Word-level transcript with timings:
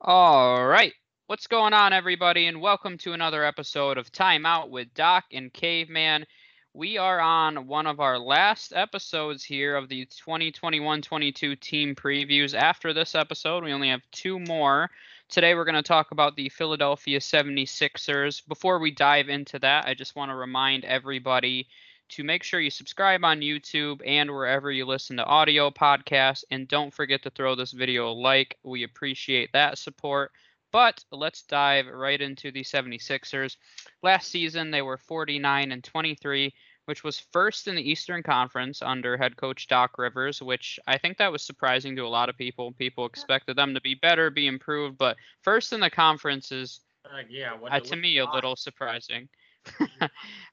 All 0.00 0.64
right. 0.64 0.92
What's 1.26 1.48
going 1.48 1.72
on, 1.72 1.92
everybody? 1.92 2.46
And 2.46 2.60
welcome 2.60 2.98
to 2.98 3.14
another 3.14 3.44
episode 3.44 3.98
of 3.98 4.12
Time 4.12 4.46
Out 4.46 4.70
with 4.70 4.94
Doc 4.94 5.24
and 5.32 5.52
Caveman. 5.52 6.24
We 6.72 6.98
are 6.98 7.18
on 7.18 7.66
one 7.66 7.88
of 7.88 7.98
our 7.98 8.16
last 8.16 8.72
episodes 8.72 9.42
here 9.42 9.74
of 9.74 9.88
the 9.88 10.04
2021 10.04 11.02
22 11.02 11.56
team 11.56 11.96
previews. 11.96 12.54
After 12.54 12.92
this 12.92 13.16
episode, 13.16 13.64
we 13.64 13.72
only 13.72 13.88
have 13.88 14.02
two 14.12 14.38
more. 14.38 14.88
Today, 15.28 15.56
we're 15.56 15.64
going 15.64 15.74
to 15.74 15.82
talk 15.82 16.12
about 16.12 16.36
the 16.36 16.48
Philadelphia 16.48 17.18
76ers. 17.18 18.46
Before 18.46 18.78
we 18.78 18.92
dive 18.92 19.28
into 19.28 19.58
that, 19.58 19.88
I 19.88 19.94
just 19.94 20.14
want 20.14 20.30
to 20.30 20.36
remind 20.36 20.84
everybody 20.84 21.66
to 22.10 22.24
make 22.24 22.42
sure 22.42 22.60
you 22.60 22.70
subscribe 22.70 23.24
on 23.24 23.40
YouTube 23.40 24.00
and 24.06 24.30
wherever 24.30 24.70
you 24.70 24.84
listen 24.86 25.16
to 25.16 25.24
audio 25.24 25.70
podcasts. 25.70 26.44
And 26.50 26.68
don't 26.68 26.92
forget 26.92 27.22
to 27.22 27.30
throw 27.30 27.54
this 27.54 27.72
video 27.72 28.10
a 28.10 28.12
like. 28.12 28.56
We 28.62 28.84
appreciate 28.84 29.50
that 29.52 29.78
support. 29.78 30.32
But 30.70 31.02
let's 31.12 31.42
dive 31.42 31.86
right 31.86 32.20
into 32.20 32.52
the 32.52 32.62
76ers. 32.62 33.56
Last 34.02 34.28
season, 34.30 34.70
they 34.70 34.82
were 34.82 34.98
49 34.98 35.72
and 35.72 35.82
23, 35.82 36.52
which 36.84 37.02
was 37.04 37.18
first 37.32 37.68
in 37.68 37.74
the 37.76 37.90
Eastern 37.90 38.22
Conference 38.22 38.82
under 38.82 39.16
head 39.16 39.36
coach 39.36 39.66
Doc 39.66 39.96
Rivers, 39.98 40.42
which 40.42 40.78
I 40.86 40.98
think 40.98 41.16
that 41.18 41.32
was 41.32 41.42
surprising 41.42 41.96
to 41.96 42.02
a 42.02 42.08
lot 42.08 42.28
of 42.28 42.36
people. 42.36 42.72
People 42.72 43.06
expected 43.06 43.56
them 43.56 43.74
to 43.74 43.80
be 43.80 43.94
better, 43.94 44.30
be 44.30 44.46
improved, 44.46 44.98
but 44.98 45.16
first 45.42 45.72
in 45.72 45.80
the 45.80 45.90
conference 45.90 46.52
is, 46.52 46.80
Uh, 47.04 47.22
yeah, 47.30 47.56
uh, 47.70 47.80
to 47.80 47.96
me, 47.96 48.18
a 48.18 48.26
little 48.30 48.56
surprising. 48.56 49.28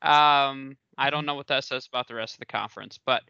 um, 0.01 0.77
I 0.97 1.09
don't 1.09 1.25
know 1.25 1.35
what 1.35 1.47
that 1.47 1.63
says 1.63 1.87
about 1.87 2.07
the 2.07 2.15
rest 2.15 2.35
of 2.35 2.39
the 2.39 2.45
conference, 2.45 2.99
but 3.05 3.23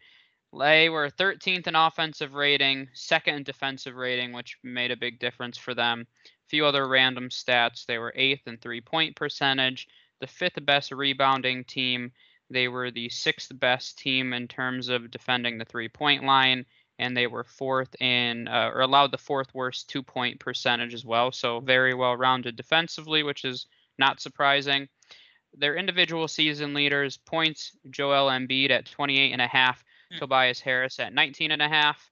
they 0.58 0.88
were 0.88 1.10
13th 1.10 1.66
in 1.66 1.74
offensive 1.74 2.34
rating, 2.34 2.88
second 2.94 3.34
in 3.34 3.42
defensive 3.42 3.96
rating, 3.96 4.32
which 4.32 4.56
made 4.62 4.90
a 4.90 4.96
big 4.96 5.18
difference 5.18 5.58
for 5.58 5.74
them. 5.74 6.06
A 6.24 6.48
few 6.48 6.64
other 6.64 6.86
random 6.88 7.28
stats. 7.28 7.84
They 7.84 7.98
were 7.98 8.12
eighth 8.16 8.46
in 8.46 8.56
three 8.58 8.80
point 8.80 9.16
percentage, 9.16 9.88
the 10.20 10.26
fifth 10.26 10.64
best 10.64 10.92
rebounding 10.92 11.64
team. 11.64 12.12
They 12.48 12.68
were 12.68 12.90
the 12.90 13.08
sixth 13.08 13.50
best 13.58 13.98
team 13.98 14.32
in 14.32 14.46
terms 14.46 14.88
of 14.88 15.10
defending 15.10 15.58
the 15.58 15.64
three 15.64 15.88
point 15.88 16.24
line, 16.24 16.64
and 16.98 17.16
they 17.16 17.26
were 17.26 17.44
fourth 17.44 17.94
in, 18.00 18.46
uh, 18.46 18.70
or 18.72 18.80
allowed 18.80 19.10
the 19.10 19.18
fourth 19.18 19.52
worst 19.52 19.88
two 19.90 20.02
point 20.02 20.38
percentage 20.38 20.94
as 20.94 21.04
well. 21.04 21.32
So 21.32 21.60
very 21.60 21.92
well 21.92 22.16
rounded 22.16 22.54
defensively, 22.56 23.24
which 23.24 23.44
is 23.44 23.66
not 23.98 24.20
surprising. 24.20 24.88
Their 25.56 25.76
individual 25.76 26.28
season 26.28 26.74
leaders 26.74 27.16
points 27.16 27.76
Joel 27.90 28.28
Embiid 28.28 28.70
at 28.70 28.86
28 28.86 29.32
and 29.32 29.42
a 29.42 29.46
half, 29.46 29.82
Hmm. 30.10 30.18
Tobias 30.18 30.60
Harris 30.60 31.00
at 31.00 31.12
19 31.12 31.50
and 31.50 31.62
a 31.62 31.68
half, 31.68 32.10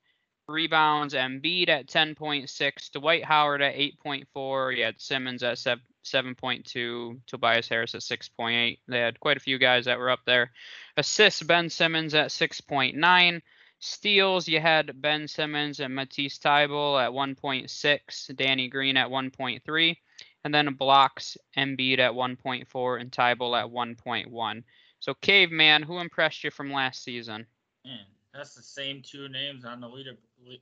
rebounds 0.49 1.15
Embiid 1.15 1.69
at 1.69 1.87
10.6, 1.87 2.91
Dwight 2.91 3.25
Howard 3.25 3.63
at 3.63 3.77
8.4, 3.77 4.77
you 4.77 4.85
had 4.85 5.01
Simmons 5.01 5.43
at 5.43 5.59
7, 5.59 5.83
7.2, 6.05 7.21
Tobias 7.27 7.69
Harris 7.69 7.95
at 7.95 8.03
6.8. 8.03 8.79
They 8.89 8.99
had 8.99 9.21
quite 9.21 9.37
a 9.37 9.41
few 9.41 9.59
guys 9.59 9.85
that 9.85 9.99
were 9.99 10.11
up 10.11 10.25
there. 10.27 10.53
Assists 10.97 11.43
Ben 11.43 11.71
Simmons 11.71 12.15
at 12.15 12.31
6.9. 12.31 13.41
Steals, 13.79 14.49
you 14.49 14.61
had 14.61 15.01
Ben 15.01 15.29
Simmons 15.29 15.81
and 15.81 15.95
Matisse 15.95 16.39
Thybulle 16.39 17.03
at 17.03 17.13
1.6, 17.13 18.37
Danny 18.37 18.69
Green 18.69 18.97
at 18.97 19.09
1.3 19.09 19.97
and 20.45 20.55
then 20.55 20.75
blocks 20.75 21.37
Embiid 21.57 21.99
at 21.99 22.13
1.4 22.13 23.01
and 23.01 23.11
Thybulle 23.11 23.59
at 23.59 23.71
1.1. 23.71 24.63
So 25.01 25.15
Caveman, 25.15 25.83
who 25.83 25.99
impressed 25.99 26.45
you 26.45 26.51
from 26.51 26.73
last 26.73 27.03
season? 27.03 27.47
Man, 27.85 28.01
that's 28.33 28.55
the 28.55 28.63
same 28.63 29.03
two 29.03 29.29
names 29.29 29.65
on 29.65 29.81
the 29.81 29.89
leader 29.89 30.17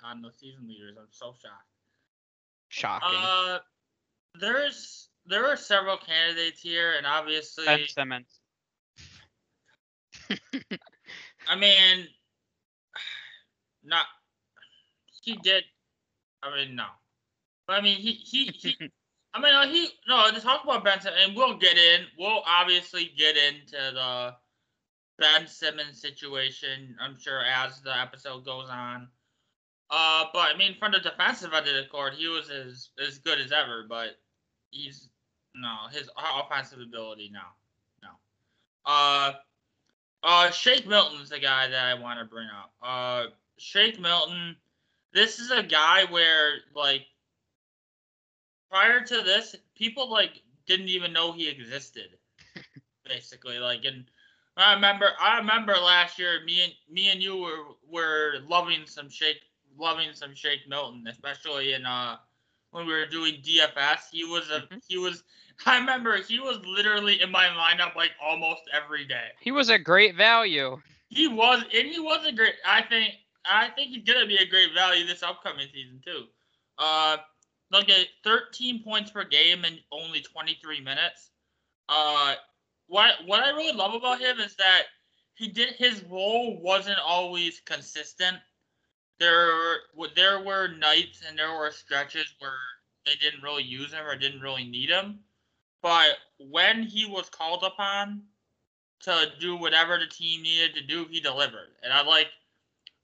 on 0.04 0.22
the 0.22 0.30
season 0.30 0.68
leaders. 0.68 0.96
I'm 0.98 1.06
so 1.10 1.34
shocked. 1.40 1.66
Shocking. 2.68 3.18
Uh, 3.20 3.58
there's 4.40 5.08
there 5.26 5.46
are 5.46 5.56
several 5.56 5.96
candidates 5.96 6.60
here, 6.60 6.94
and 6.96 7.06
obviously, 7.06 7.66
ben 7.66 7.80
Simmons. 7.88 8.40
I 11.48 11.56
mean, 11.56 12.06
not 13.84 14.06
he 15.22 15.36
did. 15.36 15.64
I 16.42 16.54
mean, 16.56 16.76
no, 16.76 16.86
but 17.66 17.74
I 17.74 17.80
mean, 17.80 17.98
he 17.98 18.12
he 18.12 18.46
he. 18.46 18.76
I 19.34 19.40
mean, 19.40 19.74
he 19.74 19.88
no. 20.06 20.30
To 20.30 20.40
talk 20.40 20.64
about 20.64 20.84
Ben 20.84 21.00
Simmons, 21.00 21.22
and 21.24 21.36
we'll 21.36 21.56
get 21.56 21.76
in. 21.78 22.06
We'll 22.18 22.42
obviously 22.46 23.12
get 23.16 23.36
into 23.36 23.76
the 23.76 24.34
Ben 25.18 25.46
Simmons 25.46 26.00
situation. 26.00 26.96
I'm 27.00 27.18
sure 27.18 27.42
as 27.42 27.80
the 27.80 27.98
episode 27.98 28.44
goes 28.44 28.68
on. 28.68 29.08
Uh, 29.90 30.24
but 30.32 30.54
I 30.54 30.56
mean, 30.56 30.76
from 30.78 30.92
the 30.92 31.00
defensive 31.00 31.52
end 31.52 31.66
of 31.66 31.74
the 31.74 31.88
court, 31.90 32.14
he 32.14 32.28
was 32.28 32.50
as 32.50 32.90
as 33.04 33.18
good 33.18 33.40
as 33.40 33.52
ever. 33.52 33.86
But 33.88 34.18
he's 34.70 35.08
no 35.54 35.76
his 35.90 36.10
offensive 36.16 36.80
ability 36.80 37.30
no, 37.32 37.40
no. 38.02 38.08
Uh, 38.84 39.32
uh, 40.22 40.50
Shake 40.50 40.86
Milton's 40.86 41.30
the 41.30 41.38
guy 41.38 41.68
that 41.68 41.84
I 41.84 41.94
want 41.94 42.18
to 42.20 42.24
bring 42.24 42.48
up. 42.48 42.72
Uh, 42.82 43.30
Shake 43.58 44.00
Milton. 44.00 44.56
This 45.12 45.38
is 45.38 45.50
a 45.50 45.62
guy 45.62 46.06
where 46.06 46.54
like 46.74 47.06
prior 48.72 49.02
to 49.04 49.22
this, 49.22 49.54
people 49.76 50.10
like 50.10 50.42
didn't 50.66 50.88
even 50.88 51.12
know 51.12 51.32
he 51.32 51.48
existed. 51.48 52.18
basically, 53.04 53.58
like, 53.58 53.84
and 53.84 54.06
I 54.56 54.74
remember, 54.74 55.10
I 55.20 55.38
remember 55.38 55.74
last 55.74 56.18
year, 56.18 56.42
me 56.44 56.62
and 56.64 56.72
me 56.90 57.10
and 57.10 57.22
you 57.22 57.36
were 57.36 57.64
were 57.88 58.34
loving 58.48 58.86
some 58.86 59.10
Shake, 59.10 59.42
loving 59.78 60.14
some 60.14 60.34
Shake 60.34 60.68
Milton, 60.68 61.06
especially 61.08 61.74
in 61.74 61.86
uh 61.86 62.16
when 62.70 62.86
we 62.86 62.92
were 62.94 63.06
doing 63.06 63.42
DFS. 63.42 64.10
He 64.10 64.24
was 64.24 64.50
a 64.50 64.62
Mhm. 64.62 64.82
he 64.88 64.98
was. 64.98 65.24
I 65.66 65.78
remember 65.78 66.16
he 66.16 66.40
was 66.40 66.58
literally 66.66 67.20
in 67.20 67.30
my 67.30 67.46
lineup 67.48 67.94
like 67.94 68.12
almost 68.22 68.62
every 68.72 69.04
day. 69.04 69.30
he 69.40 69.52
was 69.52 69.68
a 69.68 69.78
great 69.78 70.16
value. 70.16 70.80
He 71.10 71.28
was, 71.28 71.62
and 71.74 71.88
he 71.88 72.00
was 72.00 72.26
a 72.26 72.32
great. 72.32 72.54
I 72.66 72.82
think, 72.82 73.14
I 73.44 73.68
think 73.68 73.90
he's 73.90 74.04
gonna 74.04 74.26
be 74.26 74.36
a 74.38 74.46
great 74.46 74.72
value 74.74 75.06
this 75.06 75.22
upcoming 75.22 75.68
season 75.72 76.00
too. 76.04 76.26
Uh, 76.78 77.18
look 77.72 77.88
at 77.88 78.06
13 78.24 78.82
points 78.82 79.10
per 79.10 79.24
game 79.24 79.64
in 79.64 79.78
only 79.90 80.20
23 80.20 80.80
minutes. 80.80 81.30
Uh, 81.88 82.34
what 82.86 83.14
what 83.26 83.42
I 83.42 83.50
really 83.50 83.72
love 83.72 83.94
about 83.94 84.20
him 84.20 84.38
is 84.38 84.54
that 84.56 84.82
he 85.34 85.48
did 85.48 85.70
his 85.70 86.02
role 86.04 86.60
wasn't 86.60 86.98
always 86.98 87.60
consistent. 87.64 88.36
There 89.18 89.78
were 89.96 90.08
there 90.14 90.40
were 90.40 90.68
nights 90.68 91.22
and 91.26 91.38
there 91.38 91.56
were 91.56 91.70
stretches 91.70 92.34
where 92.38 92.52
they 93.06 93.14
didn't 93.14 93.42
really 93.42 93.64
use 93.64 93.92
him 93.92 94.06
or 94.06 94.16
didn't 94.16 94.42
really 94.42 94.64
need 94.64 94.90
him. 94.90 95.20
But 95.82 96.18
when 96.38 96.82
he 96.82 97.06
was 97.06 97.28
called 97.28 97.64
upon 97.64 98.22
to 99.00 99.32
do 99.40 99.56
whatever 99.56 99.98
the 99.98 100.06
team 100.06 100.42
needed 100.42 100.74
to 100.74 100.82
do, 100.82 101.06
he 101.10 101.20
delivered. 101.20 101.70
And 101.82 101.92
I 101.92 102.02
like 102.02 102.28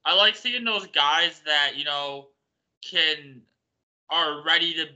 I 0.05 0.15
like 0.15 0.37
seeing 0.37 0.65
those 0.65 0.87
guys 0.87 1.41
that, 1.45 1.73
you 1.77 1.85
know, 1.85 2.29
can 2.83 3.43
are 4.11 4.43
ready 4.45 4.75
to 4.75 4.87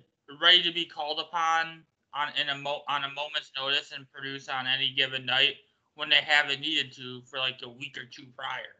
ready 0.40 0.62
to 0.62 0.72
be 0.72 0.84
called 0.84 1.20
upon 1.20 1.82
on 2.14 2.28
in 2.40 2.48
a 2.48 2.56
mo- 2.56 2.82
on 2.88 3.04
a 3.04 3.08
moment's 3.08 3.52
notice 3.56 3.92
and 3.94 4.10
produce 4.12 4.48
on 4.48 4.66
any 4.66 4.92
given 4.94 5.26
night 5.26 5.56
when 5.94 6.08
they 6.08 6.16
haven't 6.16 6.60
needed 6.60 6.92
to 6.92 7.22
for 7.22 7.38
like 7.38 7.60
a 7.62 7.68
week 7.68 7.96
or 7.98 8.04
two 8.04 8.26
prior. 8.36 8.76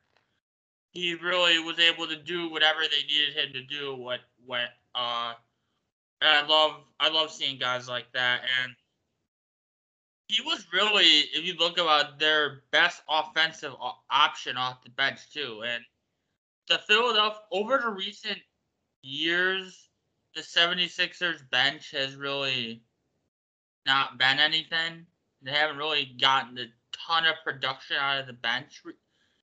He 0.91 1.15
really 1.15 1.59
was 1.59 1.78
able 1.78 2.06
to 2.06 2.16
do 2.16 2.50
whatever 2.50 2.81
they 2.82 3.06
needed 3.06 3.34
him 3.34 3.53
to 3.54 3.62
do. 3.62 3.94
What 3.97 4.20
what 4.44 4.69
uh, 4.94 5.34
I 6.22 6.47
love 6.47 6.82
I 7.00 7.09
love 7.09 7.31
seeing 7.31 7.59
guys 7.59 7.88
like 7.88 8.12
that. 8.12 8.43
And 8.62 8.75
he 10.28 10.43
was 10.43 10.66
really, 10.72 11.04
if 11.04 11.44
you 11.44 11.54
look 11.54 11.78
about 11.78 12.19
their 12.19 12.62
best 12.70 13.03
offensive 13.09 13.75
option 14.10 14.56
off 14.56 14.82
the 14.82 14.91
bench 14.91 15.20
too. 15.32 15.62
And 15.66 15.84
the 16.69 16.78
Philadelphia 16.78 17.41
over 17.53 17.78
the 17.78 17.91
recent 17.91 18.38
years, 19.03 19.88
the 20.34 20.41
76ers 20.41 21.49
bench 21.50 21.90
has 21.93 22.17
really 22.17 22.82
not 23.87 24.19
been 24.19 24.38
anything. 24.38 25.06
They 25.43 25.50
haven't 25.50 25.76
really 25.76 26.14
gotten 26.20 26.58
a 26.58 26.67
ton 26.93 27.26
of 27.26 27.34
production 27.44 27.96
out 27.99 28.20
of 28.20 28.26
the 28.26 28.32
bench 28.32 28.82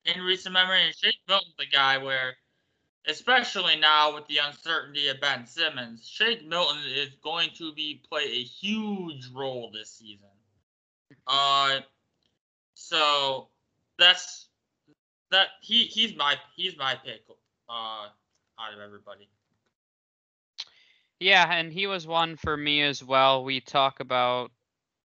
in 0.05 0.21
recent 0.21 0.53
memory. 0.53 0.85
And 0.85 0.95
Shake 0.95 1.19
Milton's 1.27 1.55
the 1.57 1.65
guy 1.65 1.97
where, 1.97 2.35
especially 3.07 3.77
now 3.77 4.15
with 4.15 4.27
the 4.27 4.37
uncertainty 4.37 5.07
of 5.09 5.19
Ben 5.19 5.45
Simmons, 5.45 6.07
Shake 6.07 6.47
Milton 6.47 6.81
is 6.87 7.09
going 7.21 7.49
to 7.57 7.73
be 7.73 8.01
play 8.09 8.23
a 8.23 8.43
huge 8.43 9.29
role 9.35 9.71
this 9.73 9.91
season. 9.91 10.27
Uh, 11.27 11.79
so 12.75 13.49
that's 13.97 14.47
that 15.31 15.47
he 15.61 15.83
he's 15.83 16.15
my 16.15 16.35
he's 16.55 16.77
my 16.77 16.95
pick. 16.95 17.21
Uh, 17.67 18.07
out 18.59 18.73
of 18.73 18.79
everybody. 18.79 19.29
Yeah, 21.19 21.51
and 21.51 21.71
he 21.71 21.87
was 21.87 22.07
one 22.07 22.37
for 22.37 22.55
me 22.55 22.81
as 22.81 23.03
well. 23.03 23.43
We 23.43 23.59
talk 23.61 23.99
about, 23.99 24.51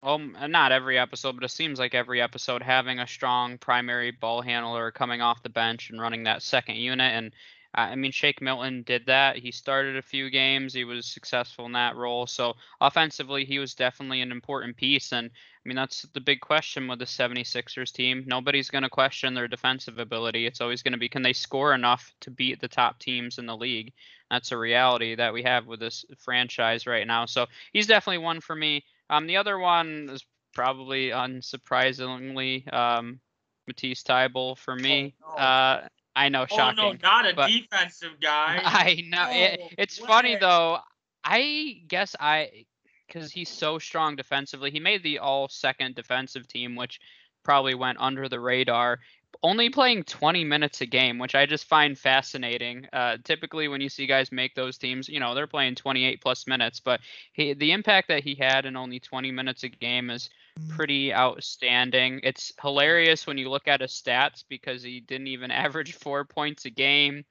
well, 0.04 0.22
uh, 0.38 0.48
not 0.48 0.72
every 0.72 1.00
episode, 1.00 1.34
but 1.36 1.46
it 1.46 1.52
seems 1.52 1.80
like 1.80 1.96
every 1.96 2.22
episode 2.22 2.64
having 2.64 3.00
a 3.00 3.08
strong 3.08 3.58
primary 3.58 4.12
ball 4.12 4.42
handler 4.42 4.92
coming 4.92 5.22
off 5.22 5.44
the 5.44 5.50
bench 5.50 5.90
and 5.90 6.02
running 6.02 6.24
that 6.24 6.44
second 6.44 6.78
unit. 6.78 7.14
And 7.14 7.34
uh, 7.78 7.82
I 7.92 7.96
mean, 7.96 8.12
Shake 8.12 8.42
Milton 8.42 8.84
did 8.84 9.06
that. 9.08 9.38
He 9.38 9.52
started 9.52 9.98
a 9.98 10.02
few 10.02 10.30
games. 10.30 10.74
He 10.74 10.84
was 10.86 11.08
successful 11.08 11.66
in 11.68 11.74
that 11.74 11.96
role. 11.96 12.28
So 12.28 12.56
offensively, 12.82 13.46
he 13.46 13.60
was 13.60 13.76
definitely 13.76 14.22
an 14.22 14.32
important 14.32 14.78
piece. 14.78 15.14
And 15.14 15.32
I 15.64 15.70
mean, 15.70 15.76
that's 15.76 16.02
the 16.14 16.22
big 16.22 16.42
question 16.42 16.88
with 16.88 16.98
the 16.98 17.06
76ers 17.06 17.92
team. 17.92 18.24
Nobody's 18.26 18.72
going 18.72 18.82
to 18.82 18.90
question 18.90 19.36
their 19.36 19.48
defensive 19.48 20.00
ability. 20.00 20.48
It's 20.48 20.60
always 20.60 20.82
going 20.82 20.94
to 20.94 20.98
be 20.98 21.08
can 21.08 21.22
they 21.22 21.34
score 21.34 21.76
enough 21.76 22.12
to 22.22 22.32
beat 22.32 22.60
the 22.60 22.68
top 22.68 22.98
teams 22.98 23.38
in 23.38 23.46
the 23.46 23.56
league? 23.56 23.94
That's 24.32 24.52
a 24.52 24.58
reality 24.58 25.14
that 25.16 25.34
we 25.34 25.44
have 25.44 25.68
with 25.68 25.80
this 25.80 26.04
franchise 26.18 26.88
right 26.88 27.06
now. 27.06 27.28
So 27.28 27.46
he's 27.74 27.86
definitely 27.86 28.24
one 28.24 28.42
for 28.42 28.56
me. 28.56 28.84
Um, 29.10 29.28
the 29.28 29.38
other 29.38 29.60
one 29.60 30.10
is 30.12 30.26
probably 30.54 31.10
unsurprisingly 31.10 32.74
um, 32.74 33.20
Matisse 33.68 34.04
Thybulle 34.04 34.58
for 34.58 34.76
me. 34.76 35.14
Oh. 35.24 35.36
Uh, 35.36 35.88
I 36.16 36.30
know, 36.30 36.46
shocking. 36.46 36.80
Oh 36.84 36.92
no, 36.92 36.98
not 37.02 37.26
a 37.26 37.34
defensive 37.34 38.20
guy. 38.20 38.60
I 38.64 39.04
know. 39.08 39.28
it, 39.30 39.62
it's 39.78 39.98
funny 39.98 40.38
though. 40.40 40.80
I 41.24 41.82
guess 41.88 42.16
I, 42.20 42.66
because 43.12 43.32
he's 43.32 43.50
so 43.50 43.78
strong 43.78 44.16
defensively, 44.16 44.72
he 44.72 44.80
made 44.80 45.04
the 45.04 45.20
all 45.20 45.48
second 45.50 45.96
defensive 45.96 46.48
team, 46.48 46.76
which 46.76 47.00
probably 47.44 47.76
went 47.76 48.00
under 48.00 48.30
the 48.30 48.40
radar. 48.40 49.00
Only 49.44 49.70
playing 49.70 50.04
20 50.04 50.44
minutes 50.44 50.82
a 50.82 50.86
game, 50.86 51.18
which 51.18 51.36
I 51.36 51.46
just 51.46 51.66
find 51.66 51.98
fascinating. 51.98 52.86
Uh, 52.94 53.18
typically, 53.24 53.68
when 53.68 53.82
you 53.82 53.90
see 53.90 54.06
guys 54.06 54.32
make 54.32 54.56
those 54.56 54.78
teams, 54.78 55.10
you 55.10 55.20
know 55.20 55.34
they're 55.34 55.48
playing 55.48 55.76
28 55.76 56.22
plus 56.22 56.48
minutes, 56.48 56.80
but 56.80 57.00
he, 57.34 57.54
the 57.54 57.72
impact 57.72 58.10
that 58.10 58.24
he 58.24 58.36
had 58.36 58.66
in 58.66 58.76
only 58.76 59.00
20 59.00 59.32
minutes 59.32 59.64
a 59.64 59.70
game 59.70 60.10
is 60.10 60.30
pretty 60.70 61.14
outstanding. 61.14 62.20
It's 62.24 62.54
hilarious 62.62 63.26
when 63.26 63.38
you 63.38 63.50
look 63.50 63.68
at 63.68 63.82
his 63.82 63.92
stats 63.92 64.44
because 64.48 64.84
he 64.84 65.00
didn't 65.00 65.28
even 65.28 65.50
average 65.52 65.94
four 65.94 66.24
points 66.26 66.66
a 66.66 66.70
game. 66.70 67.26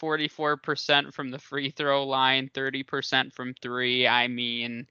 44% 0.00 1.14
from 1.14 1.30
the 1.30 1.38
free 1.38 1.70
throw 1.70 2.06
line, 2.06 2.50
30% 2.54 3.32
from 3.32 3.54
three. 3.54 4.06
I 4.06 4.28
mean, 4.28 4.86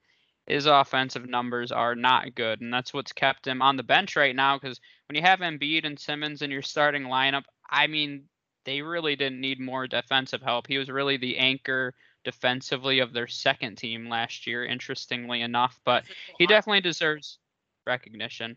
his 0.46 0.66
offensive 0.66 1.28
numbers 1.28 1.72
are 1.72 1.94
not 1.94 2.34
good, 2.34 2.60
and 2.60 2.72
that's 2.72 2.94
what's 2.94 3.12
kept 3.12 3.46
him 3.46 3.62
on 3.62 3.76
the 3.76 3.82
bench 3.82 4.16
right 4.16 4.34
now. 4.34 4.58
Because 4.58 4.80
when 5.08 5.16
you 5.16 5.22
have 5.22 5.40
Embiid 5.40 5.84
and 5.84 5.98
Simmons 5.98 6.42
in 6.42 6.50
your 6.50 6.62
starting 6.62 7.04
lineup, 7.04 7.44
I 7.68 7.86
mean, 7.86 8.24
they 8.64 8.82
really 8.82 9.16
didn't 9.16 9.40
need 9.40 9.60
more 9.60 9.86
defensive 9.86 10.42
help. 10.42 10.66
He 10.66 10.78
was 10.78 10.88
really 10.88 11.16
the 11.16 11.38
anchor 11.38 11.94
defensively 12.24 12.98
of 12.98 13.12
their 13.12 13.28
second 13.28 13.76
team 13.76 14.08
last 14.08 14.46
year, 14.46 14.64
interestingly 14.64 15.42
enough. 15.42 15.78
But 15.84 16.04
he 16.38 16.46
definitely 16.46 16.80
deserves 16.80 17.38
recognition. 17.86 18.56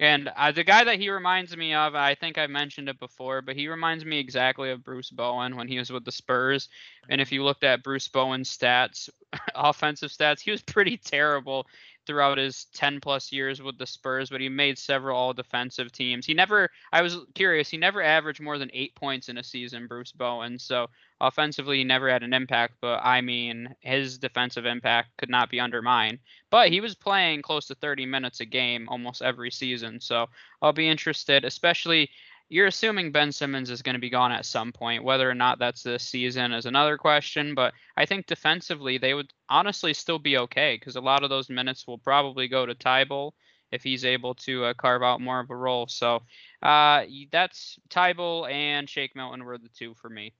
And 0.00 0.30
uh, 0.34 0.50
the 0.50 0.64
guy 0.64 0.82
that 0.82 0.98
he 0.98 1.10
reminds 1.10 1.54
me 1.54 1.74
of, 1.74 1.94
I 1.94 2.14
think 2.14 2.38
I 2.38 2.46
mentioned 2.46 2.88
it 2.88 2.98
before, 2.98 3.42
but 3.42 3.54
he 3.54 3.68
reminds 3.68 4.02
me 4.02 4.18
exactly 4.18 4.70
of 4.70 4.82
Bruce 4.82 5.10
Bowen 5.10 5.56
when 5.56 5.68
he 5.68 5.78
was 5.78 5.92
with 5.92 6.06
the 6.06 6.10
Spurs. 6.10 6.70
And 7.10 7.20
if 7.20 7.30
you 7.30 7.44
looked 7.44 7.64
at 7.64 7.82
Bruce 7.82 8.08
Bowen's 8.08 8.56
stats, 8.56 9.10
offensive 9.54 10.10
stats, 10.10 10.40
he 10.40 10.50
was 10.50 10.62
pretty 10.62 10.96
terrible 10.96 11.66
throughout 12.06 12.38
his 12.38 12.66
10 12.74 13.00
plus 13.00 13.32
years 13.32 13.62
with 13.62 13.78
the 13.78 13.86
Spurs, 13.86 14.30
but 14.30 14.40
he 14.40 14.48
made 14.48 14.78
several 14.78 15.16
all 15.16 15.32
defensive 15.32 15.92
teams. 15.92 16.26
He 16.26 16.34
never, 16.34 16.68
I 16.92 17.02
was 17.02 17.18
curious, 17.34 17.68
he 17.68 17.76
never 17.76 18.02
averaged 18.02 18.40
more 18.40 18.58
than 18.58 18.70
eight 18.72 18.94
points 18.94 19.28
in 19.28 19.38
a 19.38 19.44
season, 19.44 19.86
Bruce 19.86 20.12
Bowen. 20.12 20.58
So 20.58 20.88
offensively, 21.20 21.78
he 21.78 21.84
never 21.84 22.10
had 22.10 22.22
an 22.22 22.32
impact, 22.32 22.74
but 22.80 23.00
I 23.02 23.20
mean, 23.20 23.74
his 23.80 24.18
defensive 24.18 24.66
impact 24.66 25.16
could 25.18 25.30
not 25.30 25.50
be 25.50 25.60
undermined. 25.60 26.18
But 26.50 26.70
he 26.70 26.80
was 26.80 26.94
playing 26.94 27.42
close 27.42 27.66
to 27.66 27.74
30 27.74 28.06
minutes 28.06 28.40
a 28.40 28.46
game 28.46 28.88
almost 28.88 29.22
every 29.22 29.50
season. 29.50 30.00
So 30.00 30.26
I'll 30.62 30.72
be 30.72 30.88
interested, 30.88 31.44
especially 31.44 32.10
you're 32.50 32.66
assuming 32.66 33.12
Ben 33.12 33.30
Simmons 33.30 33.70
is 33.70 33.80
going 33.80 33.94
to 33.94 34.00
be 34.00 34.10
gone 34.10 34.32
at 34.32 34.44
some 34.44 34.72
point. 34.72 35.04
Whether 35.04 35.30
or 35.30 35.34
not 35.34 35.60
that's 35.60 35.84
this 35.84 36.02
season 36.02 36.52
is 36.52 36.66
another 36.66 36.98
question. 36.98 37.54
But 37.54 37.74
I 37.96 38.06
think 38.06 38.26
defensively, 38.26 38.98
they 38.98 39.14
would 39.14 39.32
honestly 39.48 39.94
still 39.94 40.18
be 40.18 40.36
okay 40.36 40.76
because 40.78 40.96
a 40.96 41.00
lot 41.00 41.22
of 41.22 41.30
those 41.30 41.48
minutes 41.48 41.86
will 41.86 41.98
probably 41.98 42.48
go 42.48 42.66
to 42.66 42.74
Thybulle 42.74 43.32
if 43.70 43.84
he's 43.84 44.04
able 44.04 44.34
to 44.34 44.64
uh, 44.64 44.74
carve 44.74 45.04
out 45.04 45.20
more 45.20 45.38
of 45.38 45.48
a 45.50 45.56
role. 45.56 45.86
So 45.86 46.22
uh, 46.60 47.04
that's 47.30 47.78
Thybulle 47.88 48.50
and 48.50 48.90
Shake 48.90 49.14
Milton 49.14 49.44
were 49.44 49.58
the 49.58 49.68
two 49.68 49.94
for 49.94 50.10
me. 50.10 50.34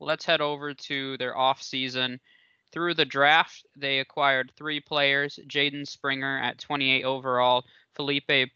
Let's 0.00 0.24
head 0.24 0.40
over 0.40 0.74
to 0.74 1.16
their 1.16 1.38
off 1.38 1.62
season. 1.62 2.18
Through 2.72 2.94
the 2.94 3.04
draft, 3.04 3.64
they 3.76 4.00
acquired 4.00 4.50
three 4.56 4.80
players: 4.80 5.38
Jaden 5.46 5.86
Springer 5.86 6.40
at 6.40 6.58
28 6.58 7.04
overall, 7.04 7.64
Felipe 7.94 8.50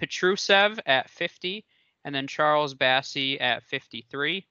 Petrusev 0.00 0.78
at 0.86 1.10
50, 1.10 1.66
and 2.04 2.14
then 2.14 2.26
Charles 2.26 2.74
Bassey 2.74 3.40
at 3.40 3.64
53. 3.64 4.46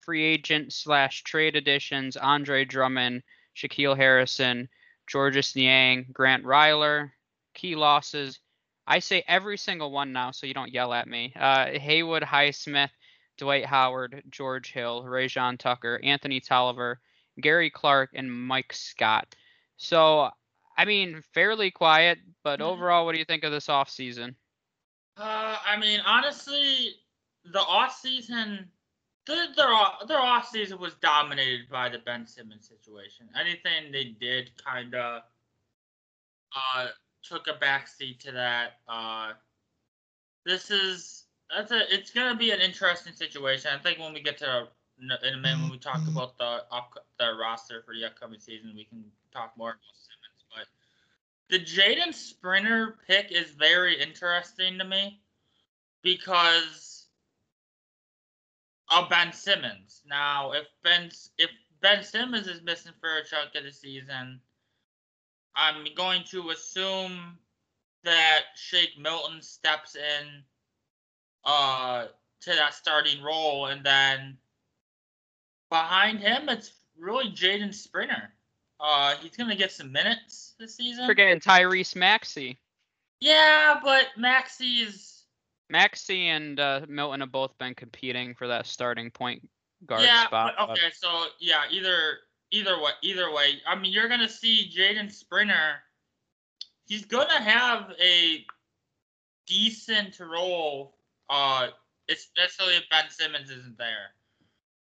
Free 0.00 0.24
agent 0.24 0.72
slash 0.72 1.22
trade 1.22 1.54
additions: 1.56 2.16
Andre 2.16 2.64
Drummond, 2.64 3.22
Shaquille 3.56 3.96
Harrison, 3.96 4.68
Georges 5.06 5.54
Niang, 5.54 6.06
Grant 6.12 6.44
Riller. 6.44 7.12
Key 7.54 7.76
losses: 7.76 8.40
I 8.86 8.98
say 8.98 9.22
every 9.28 9.56
single 9.56 9.92
one 9.92 10.12
now, 10.12 10.30
so 10.32 10.46
you 10.46 10.54
don't 10.54 10.72
yell 10.72 10.92
at 10.92 11.06
me. 11.06 11.32
Uh, 11.36 11.66
Haywood 11.78 12.24
Highsmith, 12.24 12.90
Dwight 13.38 13.64
Howard, 13.64 14.22
George 14.28 14.72
Hill, 14.72 15.04
Rayjon 15.04 15.58
Tucker, 15.58 16.00
Anthony 16.02 16.40
Tolliver, 16.40 17.00
Gary 17.40 17.70
Clark, 17.70 18.10
and 18.14 18.32
Mike 18.32 18.72
Scott. 18.72 19.34
So, 19.76 20.30
I 20.76 20.84
mean, 20.84 21.22
fairly 21.32 21.70
quiet, 21.70 22.18
but 22.42 22.60
Mhm. 22.60 22.64
overall, 22.64 23.04
what 23.04 23.12
do 23.12 23.18
you 23.18 23.24
think 23.24 23.44
of 23.44 23.52
this 23.52 23.68
offseason? 23.68 24.34
Uh, 25.16 25.56
I 25.66 25.76
mean, 25.78 26.00
honestly, 26.06 26.94
the 27.52 27.60
off 27.60 27.98
season, 27.98 28.68
their 29.26 29.46
their 29.54 29.72
off, 29.72 30.06
their 30.06 30.20
off 30.20 30.48
season 30.48 30.78
was 30.78 30.94
dominated 30.94 31.68
by 31.70 31.88
the 31.88 31.98
Ben 31.98 32.26
Simmons 32.26 32.68
situation. 32.68 33.28
Anything 33.38 33.92
they 33.92 34.04
did 34.04 34.50
kind 34.62 34.94
of 34.94 35.22
uh 36.54 36.88
took 37.22 37.46
a 37.48 37.54
backseat 37.64 38.18
to 38.20 38.32
that. 38.32 38.78
Uh, 38.88 39.32
this 40.44 40.70
is 40.70 41.24
that's 41.54 41.72
a 41.72 41.94
it's 41.94 42.10
gonna 42.10 42.36
be 42.36 42.50
an 42.50 42.60
interesting 42.60 43.12
situation. 43.12 43.70
I 43.74 43.82
think 43.82 43.98
when 43.98 44.12
we 44.12 44.22
get 44.22 44.38
to 44.38 44.68
in 45.00 45.10
a 45.10 45.36
minute 45.36 45.60
when 45.60 45.70
we 45.70 45.78
talk 45.78 46.00
about 46.08 46.38
the 46.38 46.64
up, 46.70 46.94
the 47.18 47.34
roster 47.40 47.82
for 47.82 47.94
the 47.94 48.06
upcoming 48.06 48.40
season, 48.40 48.72
we 48.74 48.84
can 48.84 49.04
talk 49.32 49.52
more 49.56 49.70
about 49.70 49.94
the 51.52 51.60
Jaden 51.60 52.14
Springer 52.14 52.96
pick 53.06 53.30
is 53.30 53.50
very 53.50 54.00
interesting 54.00 54.78
to 54.78 54.84
me 54.86 55.20
because 56.02 57.08
of 58.90 59.10
Ben 59.10 59.34
Simmons. 59.34 60.00
Now, 60.08 60.52
if 60.52 60.66
Ben 60.82 61.10
if 61.36 61.50
Ben 61.82 62.02
Simmons 62.02 62.46
is 62.48 62.62
missing 62.62 62.92
for 63.02 63.18
a 63.18 63.24
chunk 63.26 63.54
of 63.54 63.64
the 63.64 63.70
season, 63.70 64.40
I'm 65.54 65.84
going 65.94 66.24
to 66.30 66.48
assume 66.50 67.36
that 68.02 68.44
Shake 68.56 68.98
Milton 68.98 69.42
steps 69.42 69.94
in 69.94 70.42
uh 71.44 72.06
to 72.40 72.50
that 72.54 72.72
starting 72.72 73.22
role 73.22 73.66
and 73.66 73.84
then 73.84 74.38
behind 75.68 76.20
him 76.20 76.48
it's 76.48 76.72
really 76.98 77.30
Jaden 77.30 77.74
Springer. 77.74 78.32
Uh 78.82 79.14
he's 79.16 79.36
gonna 79.36 79.56
get 79.56 79.70
some 79.70 79.92
minutes 79.92 80.54
this 80.58 80.76
season. 80.76 81.06
Forgetting 81.06 81.40
Tyrese 81.40 81.94
Maxey. 81.94 82.58
Yeah, 83.20 83.78
but 83.82 84.08
Maxey's. 84.16 85.24
Maxey 85.70 86.28
and 86.28 86.58
uh, 86.58 86.80
Milton 86.88 87.20
have 87.20 87.30
both 87.32 87.56
been 87.56 87.74
competing 87.74 88.34
for 88.34 88.48
that 88.48 88.66
starting 88.66 89.10
point 89.10 89.48
guard 89.86 90.02
yeah, 90.02 90.26
spot. 90.26 90.54
but 90.58 90.70
okay, 90.70 90.90
so 90.92 91.26
yeah, 91.40 91.62
either 91.70 92.18
either 92.50 92.80
way, 92.80 92.90
either 93.02 93.32
way. 93.32 93.60
I 93.66 93.76
mean, 93.76 93.92
you're 93.92 94.08
gonna 94.08 94.28
see 94.28 94.70
Jaden 94.76 95.10
Springer. 95.10 95.76
He's 96.86 97.04
gonna 97.04 97.40
have 97.40 97.92
a 98.02 98.44
decent 99.46 100.18
role, 100.20 100.96
uh, 101.30 101.68
especially 102.10 102.76
if 102.76 102.82
Ben 102.90 103.04
Simmons 103.08 103.50
isn't 103.50 103.78
there. 103.78 104.10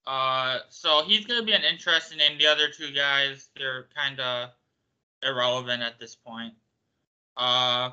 Uh, 0.07 0.59
so 0.69 1.03
he's 1.05 1.25
gonna 1.25 1.43
be 1.43 1.53
an 1.53 1.63
interesting 1.63 2.17
name. 2.17 2.37
The 2.37 2.47
other 2.47 2.69
two 2.69 2.91
guys, 2.91 3.49
they're 3.57 3.87
kind 3.95 4.19
of 4.19 4.49
irrelevant 5.23 5.81
at 5.81 5.99
this 5.99 6.15
point. 6.15 6.53
Uh, 7.37 7.91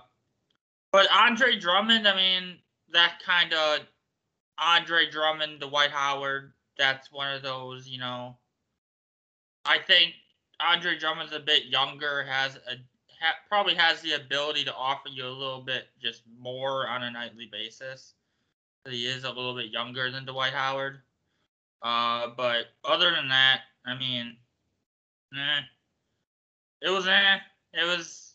but 0.92 1.10
Andre 1.10 1.58
Drummond, 1.58 2.06
I 2.06 2.14
mean, 2.14 2.58
that 2.90 3.22
kind 3.24 3.52
of 3.54 3.80
Andre 4.58 5.10
Drummond, 5.10 5.60
Dwight 5.60 5.90
Howard, 5.90 6.52
that's 6.78 7.10
one 7.10 7.34
of 7.34 7.42
those, 7.42 7.88
you 7.88 7.98
know. 7.98 8.36
I 9.64 9.78
think 9.78 10.12
Andre 10.60 10.98
Drummond's 10.98 11.32
a 11.32 11.40
bit 11.40 11.66
younger, 11.66 12.24
has 12.24 12.56
a 12.56 12.76
ha, 13.20 13.34
probably 13.48 13.74
has 13.74 14.00
the 14.02 14.12
ability 14.12 14.64
to 14.64 14.74
offer 14.74 15.08
you 15.08 15.26
a 15.26 15.28
little 15.28 15.62
bit 15.62 15.88
just 16.00 16.22
more 16.38 16.86
on 16.88 17.02
a 17.02 17.10
nightly 17.10 17.48
basis. 17.50 18.14
He 18.88 19.06
is 19.06 19.24
a 19.24 19.28
little 19.28 19.54
bit 19.54 19.70
younger 19.70 20.10
than 20.10 20.24
Dwight 20.24 20.52
Howard. 20.52 21.00
Uh, 21.82 22.28
but 22.36 22.66
other 22.84 23.10
than 23.10 23.28
that, 23.28 23.60
I 23.84 23.98
mean, 23.98 24.36
it 26.80 26.90
was 26.90 27.06
eh, 27.06 27.38
it 27.74 27.84
was. 27.84 28.34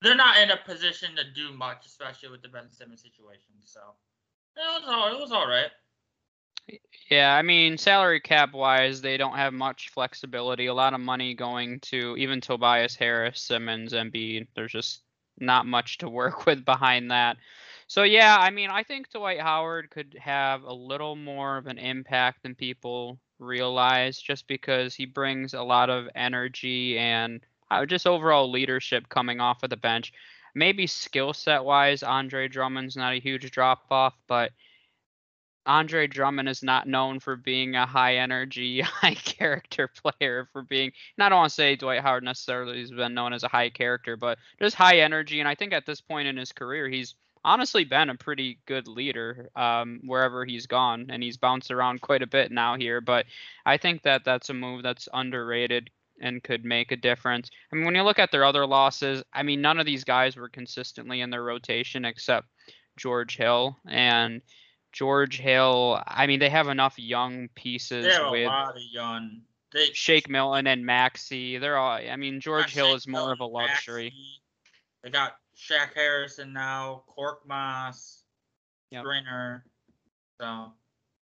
They're 0.00 0.14
not 0.14 0.38
in 0.38 0.50
a 0.50 0.56
position 0.56 1.16
to 1.16 1.24
do 1.34 1.52
much, 1.56 1.84
especially 1.84 2.28
with 2.28 2.42
the 2.42 2.48
Ben 2.48 2.70
Simmons 2.70 3.02
situation. 3.02 3.54
So 3.64 3.80
it 4.56 4.60
was 4.60 4.84
all 4.86 5.12
it 5.12 5.20
was 5.20 5.32
all 5.32 5.48
right. 5.48 5.70
Yeah, 7.10 7.34
I 7.34 7.42
mean, 7.42 7.78
salary 7.78 8.20
cap 8.20 8.52
wise, 8.52 9.00
they 9.00 9.16
don't 9.16 9.36
have 9.36 9.54
much 9.54 9.88
flexibility. 9.88 10.66
A 10.66 10.74
lot 10.74 10.92
of 10.92 11.00
money 11.00 11.34
going 11.34 11.80
to 11.80 12.14
even 12.18 12.40
Tobias 12.40 12.94
Harris, 12.94 13.40
Simmons, 13.40 13.92
Embiid. 13.92 14.46
There's 14.54 14.72
just 14.72 15.02
not 15.38 15.66
much 15.66 15.98
to 15.98 16.08
work 16.08 16.46
with 16.46 16.64
behind 16.64 17.10
that. 17.10 17.38
So 17.88 18.02
yeah, 18.02 18.36
I 18.38 18.50
mean, 18.50 18.68
I 18.68 18.82
think 18.82 19.10
Dwight 19.10 19.40
Howard 19.40 19.90
could 19.90 20.14
have 20.20 20.62
a 20.62 20.72
little 20.72 21.16
more 21.16 21.56
of 21.56 21.66
an 21.66 21.78
impact 21.78 22.42
than 22.42 22.54
people 22.54 23.18
realize, 23.38 24.20
just 24.20 24.46
because 24.46 24.94
he 24.94 25.06
brings 25.06 25.54
a 25.54 25.62
lot 25.62 25.88
of 25.88 26.06
energy 26.14 26.98
and 26.98 27.40
uh, 27.70 27.86
just 27.86 28.06
overall 28.06 28.50
leadership 28.50 29.08
coming 29.08 29.40
off 29.40 29.62
of 29.62 29.70
the 29.70 29.76
bench. 29.76 30.12
Maybe 30.54 30.86
skill 30.86 31.32
set 31.32 31.64
wise, 31.64 32.02
Andre 32.02 32.46
Drummond's 32.46 32.96
not 32.96 33.14
a 33.14 33.20
huge 33.20 33.50
drop 33.50 33.84
off, 33.90 34.14
but 34.26 34.52
Andre 35.64 36.06
Drummond 36.06 36.48
is 36.48 36.62
not 36.62 36.88
known 36.88 37.20
for 37.20 37.36
being 37.36 37.74
a 37.74 37.86
high 37.86 38.16
energy, 38.16 38.80
high 38.82 39.14
character 39.14 39.88
player. 39.88 40.48
For 40.52 40.62
being, 40.62 40.92
and 41.16 41.24
I 41.24 41.30
don't 41.30 41.38
want 41.38 41.50
to 41.50 41.54
say 41.54 41.76
Dwight 41.76 42.02
Howard 42.02 42.24
necessarily 42.24 42.80
has 42.80 42.90
been 42.90 43.14
known 43.14 43.32
as 43.32 43.44
a 43.44 43.48
high 43.48 43.70
character, 43.70 44.18
but 44.18 44.36
just 44.60 44.76
high 44.76 44.98
energy. 44.98 45.40
And 45.40 45.48
I 45.48 45.54
think 45.54 45.72
at 45.72 45.86
this 45.86 46.02
point 46.02 46.28
in 46.28 46.36
his 46.36 46.52
career, 46.52 46.86
he's 46.88 47.14
honestly 47.44 47.84
been 47.84 48.10
a 48.10 48.14
pretty 48.14 48.58
good 48.66 48.88
leader 48.88 49.50
um, 49.56 50.00
wherever 50.04 50.44
he's 50.44 50.66
gone, 50.66 51.06
and 51.10 51.22
he's 51.22 51.36
bounced 51.36 51.70
around 51.70 52.00
quite 52.00 52.22
a 52.22 52.26
bit 52.26 52.50
now 52.50 52.76
here. 52.76 53.00
But 53.00 53.26
I 53.66 53.76
think 53.76 54.02
that 54.02 54.24
that's 54.24 54.50
a 54.50 54.54
move 54.54 54.82
that's 54.82 55.08
underrated 55.12 55.90
and 56.20 56.42
could 56.42 56.64
make 56.64 56.92
a 56.92 56.96
difference. 56.96 57.50
I 57.72 57.76
mean, 57.76 57.84
when 57.84 57.94
you 57.94 58.02
look 58.02 58.18
at 58.18 58.32
their 58.32 58.44
other 58.44 58.66
losses, 58.66 59.22
I 59.32 59.42
mean, 59.42 59.60
none 59.60 59.78
of 59.78 59.86
these 59.86 60.04
guys 60.04 60.36
were 60.36 60.48
consistently 60.48 61.20
in 61.20 61.30
their 61.30 61.44
rotation 61.44 62.04
except 62.04 62.48
George 62.96 63.36
Hill 63.36 63.76
and 63.86 64.42
George 64.92 65.38
Hill. 65.38 66.02
I 66.06 66.26
mean, 66.26 66.40
they 66.40 66.50
have 66.50 66.68
enough 66.68 66.98
young 66.98 67.48
pieces 67.54 68.04
They 68.04 68.12
have 68.12 68.30
with 68.30 68.46
a 68.46 68.50
lot 68.50 68.76
of 68.76 68.82
young. 68.90 69.42
They, 69.72 69.86
Shake 69.92 70.28
Milton 70.28 70.66
and 70.66 70.84
Maxey. 70.84 71.58
They're 71.58 71.76
all. 71.76 71.92
I 71.92 72.16
mean, 72.16 72.40
George 72.40 72.72
Hill 72.72 72.88
Shake 72.88 72.96
is 72.96 73.06
more 73.06 73.32
of 73.32 73.40
a 73.40 73.44
luxury. 73.44 74.04
Maxey. 74.04 74.42
They 75.02 75.10
got 75.10 75.36
Shaq 75.58 75.94
Harrison 75.94 76.52
now, 76.52 77.02
Korkmaz, 77.18 78.22
Yep. 78.90 79.02
Springer. 79.02 79.64
So 80.40 80.72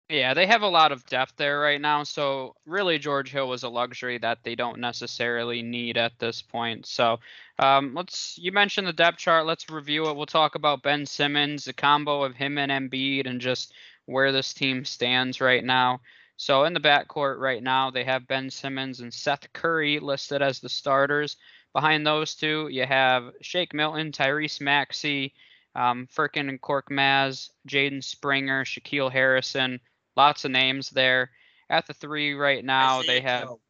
Yeah, 0.09 0.35
they 0.35 0.47
have 0.47 0.63
a 0.63 0.69
lot 0.69 0.93
of 0.93 1.07
depth 1.07 1.37
there 1.37 1.61
right 1.61 1.81
now. 1.81 2.03
So 2.03 2.57
really, 2.67 2.99
George 2.99 3.31
Hill 3.31 3.49
was 3.49 3.63
a 3.63 3.69
luxury 3.69 4.19
that 4.19 4.39
they 4.43 4.55
don't 4.55 4.81
necessarily 4.81 5.63
need 5.63 5.97
at 5.97 6.19
this 6.19 6.43
point. 6.43 6.87
So 6.87 7.21
um, 7.59 7.95
let's. 7.95 8.37
You 8.39 8.51
mentioned 8.51 8.87
the 8.87 8.93
depth 8.93 9.19
chart. 9.19 9.47
Let's 9.47 9.69
review 9.71 10.09
it. 10.09 10.17
We'll 10.17 10.27
talk 10.27 10.55
about 10.55 10.83
Ben 10.83 11.07
Simmons, 11.07 11.65
the 11.65 11.73
combo 11.73 12.23
of 12.23 12.35
him 12.35 12.59
and 12.59 12.73
Embiid, 12.73 13.27
and 13.27 13.41
just 13.41 13.73
where 14.07 14.33
this 14.33 14.53
team 14.53 14.85
stands 14.85 15.41
right 15.41 15.65
now. 15.65 16.01
So 16.37 16.65
in 16.65 16.73
the 16.73 16.81
backcourt 16.81 17.39
right 17.39 17.63
now, 17.63 17.91
they 17.91 18.05
have 18.05 18.27
Ben 18.27 18.51
Simmons 18.51 19.01
and 19.01 19.15
Seth 19.15 19.53
Curry 19.53 20.01
listed 20.01 20.43
as 20.43 20.59
the 20.61 20.69
starters. 20.69 21.37
Behind 21.75 22.07
those 22.07 22.35
two, 22.35 22.69
you 22.71 22.87
have 22.87 23.33
Shake 23.41 23.75
Milton, 23.75 24.13
Tyrese 24.13 24.61
Maxey, 24.61 25.35
um, 25.75 26.09
Furkan 26.15 26.49
and 26.49 26.61
Korkmaz, 26.61 27.51
Jaden 27.69 28.03
Springer, 28.03 28.65
Shaquille 28.65 29.11
Harrison. 29.11 29.81
Lots 30.17 30.45
of 30.45 30.53
names 30.53 30.91
there. 30.91 31.31
At 31.69 31.87
the 31.87 31.95
three 31.95 32.35
right 32.35 32.65
now, 32.65 33.03
they 33.03 33.21
have 33.21 33.49
Joe. 33.49 33.61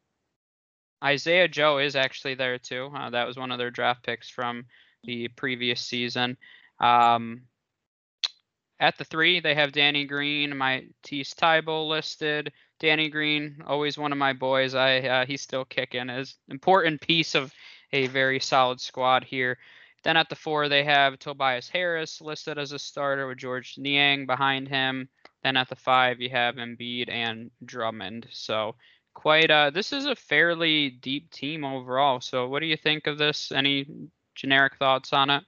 Isaiah 1.03 1.49
Joe 1.49 1.79
is 1.79 1.97
actually 1.97 2.35
there 2.35 2.59
too. 2.59 2.91
Uh, 2.95 3.11
that 3.11 3.27
was 3.27 3.37
one 3.37 3.51
of 3.51 3.59
their 3.59 3.71
draft 3.71 4.05
picks 4.05 4.29
from 4.29 4.67
the 5.05 5.29
previous 5.29 5.81
season. 5.81 6.37
Um, 6.81 7.43
at 8.81 8.99
the 8.99 9.05
three, 9.05 9.41
they 9.41 9.55
have 9.55 9.73
Danny 9.73 10.05
Green, 10.05 10.57
my 10.57 10.87
Tease 11.03 11.33
Tybo 11.35 11.89
listed. 11.89 12.53
Danny 12.81 13.09
Green, 13.09 13.63
always 13.67 13.97
one 13.97 14.13
of 14.13 14.19
my 14.19 14.33
boys. 14.33 14.75
I 14.75 14.99
uh, 15.01 15.27
he's 15.27 15.41
still 15.41 15.65
kicking. 15.65 16.11
Is 16.11 16.37
important 16.49 17.01
piece 17.01 17.35
of 17.35 17.53
a 17.95 18.09
very 18.09 18.41
solid 18.41 18.81
squad 18.81 19.25
here. 19.25 19.57
Then 20.03 20.17
at 20.19 20.29
the 20.29 20.37
four, 20.37 20.69
they 20.69 20.85
have 20.85 21.19
Tobias 21.19 21.69
Harris 21.69 22.21
listed 22.21 22.59
as 22.59 22.73
a 22.73 22.79
starter 22.79 23.27
with 23.27 23.39
George 23.39 23.77
Niang 23.79 24.27
behind 24.27 24.69
him. 24.69 25.09
Then 25.43 25.57
at 25.57 25.69
the 25.69 25.77
five, 25.77 26.21
you 26.21 26.29
have 26.31 26.57
Embiid 26.57 27.09
and 27.09 27.51
Drummond. 27.65 28.27
So 28.31 28.75
quite 29.15 29.49
uh 29.49 29.71
this 29.71 29.93
is 29.93 30.07
a 30.07 30.17
fairly 30.17 30.91
deep 30.91 31.31
team 31.31 31.65
overall. 31.65 32.21
So 32.21 32.49
what 32.49 32.61
do 32.61 32.67
you 32.67 32.77
think 32.77 33.07
of 33.07 33.17
this? 33.17 33.53
Any 33.53 33.87
generic 34.35 34.77
thoughts 34.77 35.13
on 35.13 35.31
it? 35.31 35.45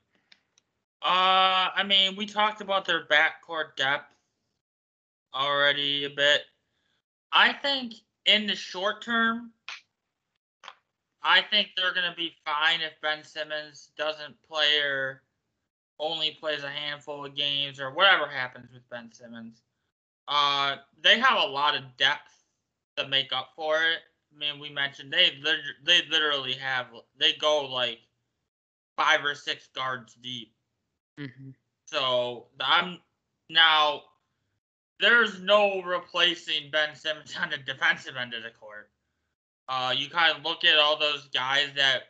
Uh, 1.03 1.71
I 1.75 1.85
mean, 1.87 2.17
we 2.17 2.26
talked 2.26 2.61
about 2.61 2.85
their 2.85 3.07
backcourt 3.07 3.76
depth 3.76 4.15
already 5.35 6.05
a 6.05 6.11
bit. 6.11 6.43
I 7.33 7.53
think 7.53 7.95
in 8.25 8.47
the 8.47 8.55
short 8.55 9.03
term, 9.03 9.53
I 11.26 11.42
think 11.42 11.71
they're 11.76 11.92
going 11.92 12.09
to 12.09 12.16
be 12.16 12.35
fine 12.45 12.80
if 12.83 13.00
Ben 13.02 13.25
Simmons 13.25 13.90
doesn't 13.99 14.37
play 14.49 14.78
or 14.78 15.23
only 15.99 16.37
plays 16.38 16.62
a 16.62 16.68
handful 16.68 17.25
of 17.25 17.35
games 17.35 17.80
or 17.80 17.92
whatever 17.92 18.28
happens 18.28 18.73
with 18.73 18.88
Ben 18.90 19.11
Simmons. 19.12 19.62
Uh, 20.28 20.76
they 21.02 21.18
have 21.18 21.38
a 21.42 21.47
lot 21.47 21.75
of 21.75 21.83
depth 21.97 22.45
to 22.97 23.09
make 23.09 23.33
up 23.33 23.50
for 23.56 23.75
it. 23.76 23.99
I 24.33 24.38
mean, 24.38 24.61
we 24.61 24.71
mentioned 24.71 25.12
they 25.12 25.33
they 25.85 26.02
literally 26.11 26.52
have 26.54 26.87
they 27.18 27.33
go 27.33 27.64
like 27.64 27.99
five 28.97 29.25
or 29.25 29.35
six 29.35 29.68
guards 29.75 30.14
deep. 30.23 30.54
Mm-hmm. 31.18 31.50
So 31.87 32.47
I'm 32.61 32.99
now 33.50 34.02
there's 35.00 35.40
no 35.40 35.83
replacing 35.83 36.71
Ben 36.71 36.95
Simmons 36.95 37.35
on 37.42 37.50
the 37.50 37.59
defensive 37.59 38.14
end 38.16 38.33
of 38.33 38.45
the 38.45 38.50
court. 38.50 38.90
Uh, 39.68 39.94
you 39.96 40.08
kind 40.08 40.37
of 40.37 40.44
look 40.44 40.64
at 40.64 40.78
all 40.78 40.99
those 40.99 41.28
guys 41.35 41.68
that 41.76 42.02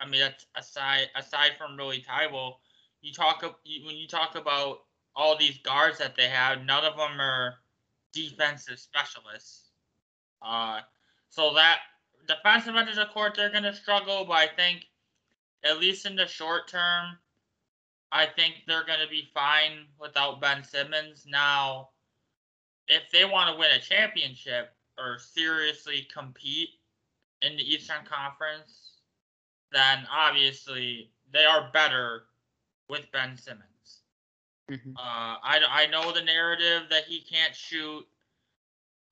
I 0.00 0.06
mean, 0.06 0.20
that's 0.20 0.46
aside 0.54 1.08
aside 1.16 1.52
from 1.58 1.76
really 1.76 2.04
Thybulle, 2.08 2.54
you 3.00 3.12
talk 3.12 3.42
when 3.42 3.96
you 3.96 4.06
talk 4.06 4.36
about 4.36 4.80
all 5.16 5.36
these 5.36 5.58
guards 5.58 5.98
that 5.98 6.14
they 6.16 6.28
have, 6.28 6.64
none 6.64 6.84
of 6.84 6.96
them 6.96 7.20
are 7.20 7.56
defensive 8.12 8.78
specialists. 8.78 9.70
Uh, 10.40 10.80
so 11.28 11.54
that 11.54 11.78
defensive 12.28 12.76
end 12.76 12.88
of 12.88 12.94
the 12.94 13.06
court, 13.06 13.34
they're 13.34 13.50
gonna 13.50 13.74
struggle, 13.74 14.24
but 14.24 14.34
I 14.34 14.46
think 14.46 14.84
at 15.64 15.80
least 15.80 16.06
in 16.06 16.16
the 16.16 16.26
short 16.26 16.68
term, 16.68 17.18
I 18.12 18.26
think 18.26 18.62
they're 18.66 18.86
going 18.86 19.00
to 19.00 19.08
be 19.08 19.28
fine 19.34 19.86
without 20.00 20.40
Ben 20.40 20.64
Simmons. 20.64 21.26
Now, 21.26 21.90
if 22.86 23.02
they 23.12 23.24
want 23.24 23.50
to 23.50 23.58
win 23.58 23.70
a 23.72 23.80
championship 23.80 24.72
or 24.98 25.18
seriously 25.18 26.06
compete 26.12 26.70
in 27.42 27.56
the 27.56 27.62
Eastern 27.62 28.04
Conference, 28.04 28.92
then 29.72 30.06
obviously 30.12 31.10
they 31.32 31.44
are 31.44 31.70
better 31.72 32.24
with 32.88 33.10
Ben 33.12 33.36
Simmons. 33.36 33.64
Mm-hmm. 34.70 34.92
Uh, 34.96 35.36
I, 35.42 35.60
I 35.70 35.86
know 35.86 36.12
the 36.12 36.22
narrative 36.22 36.84
that 36.90 37.04
he 37.04 37.20
can't 37.20 37.54
shoot. 37.54 38.04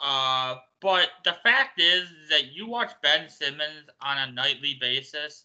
Uh, 0.00 0.56
but 0.80 1.08
the 1.24 1.36
fact 1.42 1.80
is 1.80 2.08
that 2.30 2.52
you 2.52 2.66
watch 2.66 2.92
Ben 3.02 3.28
Simmons 3.30 3.88
on 4.00 4.18
a 4.18 4.32
nightly 4.32 4.76
basis 4.80 5.44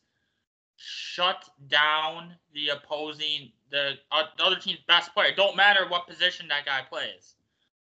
shut 0.76 1.48
down 1.68 2.36
the 2.54 2.70
opposing 2.70 3.52
the, 3.70 3.94
uh, 4.12 4.24
the 4.38 4.44
other 4.44 4.58
team's 4.58 4.80
best 4.88 5.14
player. 5.14 5.30
It 5.30 5.38
don't 5.38 5.56
matter 5.56 5.88
what 5.88 6.08
position 6.08 6.48
that 6.50 6.66
guy 6.66 6.82
plays. 6.90 7.36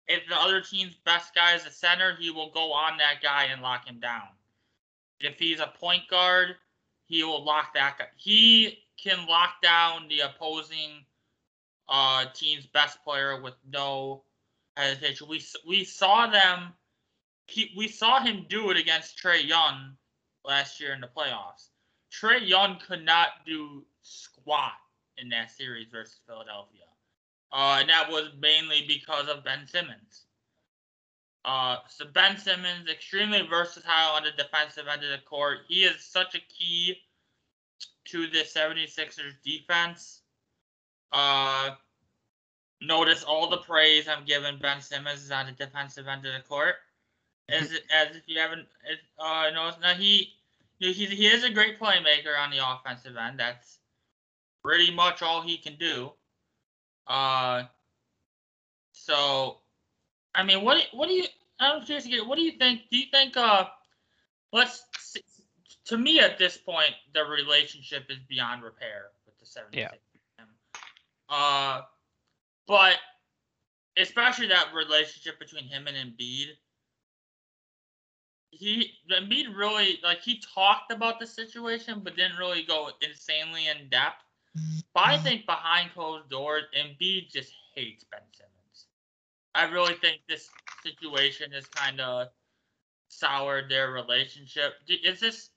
If 0.08 0.27
the 0.27 0.36
other 0.36 0.60
team's 0.60 0.96
best 1.05 1.36
guy 1.36 1.55
is 1.55 1.65
a 1.65 1.72
center, 1.72 2.17
he 2.19 2.31
will 2.31 2.51
go 2.51 2.74
on 2.74 2.98
that 2.98 3.22
guy 3.22 3.46
and 3.46 3.62
lock 3.62 3.88
him 3.88 4.00
down. 4.00 4.27
If 5.19 5.38
he's 5.39 5.59
a 5.59 5.73
point 5.79 6.03
guard, 6.09 6.55
he 7.05 7.23
will 7.23 7.43
lock 7.43 7.73
that 7.73 7.97
guy. 7.97 8.05
He 8.15 8.79
can 9.01 9.27
lock 9.27 9.61
down 9.61 10.07
the 10.07 10.21
opposing 10.21 11.05
uh, 11.88 12.25
team's 12.33 12.67
best 12.67 13.03
player 13.03 13.41
with 13.41 13.55
no 13.69 14.23
hesitation. 14.77 15.27
We 15.27 15.43
we 15.67 15.83
saw 15.83 16.27
them. 16.27 16.73
He, 17.47 17.71
we 17.75 17.88
saw 17.88 18.19
him 18.21 18.45
do 18.47 18.69
it 18.69 18.77
against 18.77 19.17
Trae 19.17 19.45
Young 19.45 19.97
last 20.45 20.79
year 20.79 20.93
in 20.93 21.01
the 21.01 21.07
playoffs. 21.07 21.69
Trae 22.11 22.47
Young 22.47 22.77
could 22.79 23.03
not 23.03 23.29
do 23.45 23.83
squat 24.03 24.73
in 25.17 25.29
that 25.29 25.49
series 25.51 25.88
versus 25.91 26.19
Philadelphia. 26.27 26.85
Uh, 27.51 27.77
and 27.79 27.89
that 27.89 28.09
was 28.09 28.29
mainly 28.39 28.85
because 28.88 29.27
of 29.27 29.43
Ben 29.43 29.65
Simmons. 29.67 30.25
Uh, 31.46 31.77
so 31.88 32.05
Ben 32.13 32.38
Simmons, 32.38 32.89
extremely 32.89 33.41
versatile 33.48 34.15
on 34.15 34.24
the 34.24 34.31
defensive 34.31 34.88
end 34.91 35.03
of 35.03 35.10
the 35.10 35.25
court. 35.25 35.60
He 35.67 35.84
is 35.84 36.03
such 36.03 36.36
a 36.36 36.39
key 36.39 36.98
to 38.05 38.27
the 38.27 38.39
76ers 38.39 39.34
defense. 39.43 40.22
Uh, 41.12 41.72
notice 42.81 43.24
all 43.24 43.50
the 43.50 43.58
praise 43.58 44.08
I'm 44.08 44.25
giving 44.25 44.60
Ben 44.60 44.81
Simmons 44.81 45.31
on 45.31 45.46
the 45.48 45.51
defensive 45.53 46.08
end 46.08 46.25
of 46.25 46.34
the 46.34 46.48
court. 46.48 46.75
As, 47.50 47.72
as 47.91 48.15
if 48.15 48.24
you 48.27 48.39
haven't 48.39 48.67
uh, 49.17 49.50
noticed, 49.53 49.81
now 49.81 49.93
he 49.96 50.34
he, 50.79 50.93
he 50.93 51.27
is 51.27 51.43
a 51.43 51.50
great 51.50 51.79
playmaker 51.79 52.39
on 52.39 52.51
the 52.51 52.60
offensive 52.65 53.17
end. 53.17 53.39
That's 53.39 53.79
pretty 54.63 54.91
much 54.91 55.22
all 55.22 55.41
he 55.41 55.58
can 55.58 55.75
do. 55.75 56.12
Uh, 57.08 57.63
so 58.93 59.58
I 60.36 60.43
mean, 60.43 60.63
what 60.63 60.83
what 60.93 61.07
do 61.07 61.13
you? 61.13 61.25
I'm 61.59 61.83
curious 61.83 62.05
to 62.05 62.09
get. 62.09 62.25
What 62.25 62.38
do 62.38 62.43
you 62.43 62.53
think? 62.53 62.81
Do 62.91 62.98
you 62.98 63.05
think? 63.12 63.36
Uh, 63.36 63.65
let's. 64.53 64.83
See, 65.00 65.21
to 65.86 65.98
me, 65.98 66.19
at 66.19 66.38
this 66.38 66.57
point, 66.57 66.93
the 67.13 67.24
relationship 67.24 68.05
is 68.09 68.19
beyond 68.29 68.63
repair 68.63 69.07
with 69.25 69.38
the 69.39 69.45
76. 69.45 69.91
Yeah. 70.38 70.45
Uh, 71.27 71.81
but 72.67 72.98
especially 73.98 74.48
that 74.48 74.67
relationship 74.74 75.39
between 75.39 75.65
him 75.65 75.88
and 75.88 75.98
Embiid. 75.98 76.48
He 78.51 78.93
Embiid 79.12 79.55
really 79.55 80.00
like 80.03 80.21
he 80.21 80.41
talked 80.55 80.91
about 80.91 81.19
the 81.19 81.27
situation, 81.27 82.01
but 82.03 82.15
didn't 82.15 82.38
really 82.38 82.63
go 82.63 82.89
insanely 83.01 83.67
in 83.67 83.89
depth. 83.89 84.24
But 84.93 85.05
I 85.05 85.17
think 85.17 85.45
behind 85.45 85.91
closed 85.93 86.29
doors, 86.29 86.63
Embiid 86.77 87.31
just 87.31 87.53
hates 87.75 88.03
Ben 88.12 88.21
Simmons. 88.33 88.49
I 89.59 89.65
really 89.65 89.95
think 89.95 90.21
this 90.29 90.49
situation 90.83 91.51
has 91.51 91.65
kind 91.65 91.99
of 91.99 92.27
soured 93.09 93.69
their 93.69 93.91
relationship. 93.91 94.71
Is 94.87 95.19
this? 95.19 95.49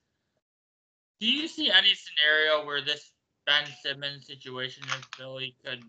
Do 1.20 1.28
you 1.30 1.46
see 1.46 1.70
any 1.70 1.94
scenario 1.94 2.66
where 2.66 2.82
this 2.82 3.12
Ben 3.46 3.64
Simmons 3.80 4.26
situation 4.26 4.82
in 4.84 5.02
Philly 5.16 5.54
could 5.64 5.84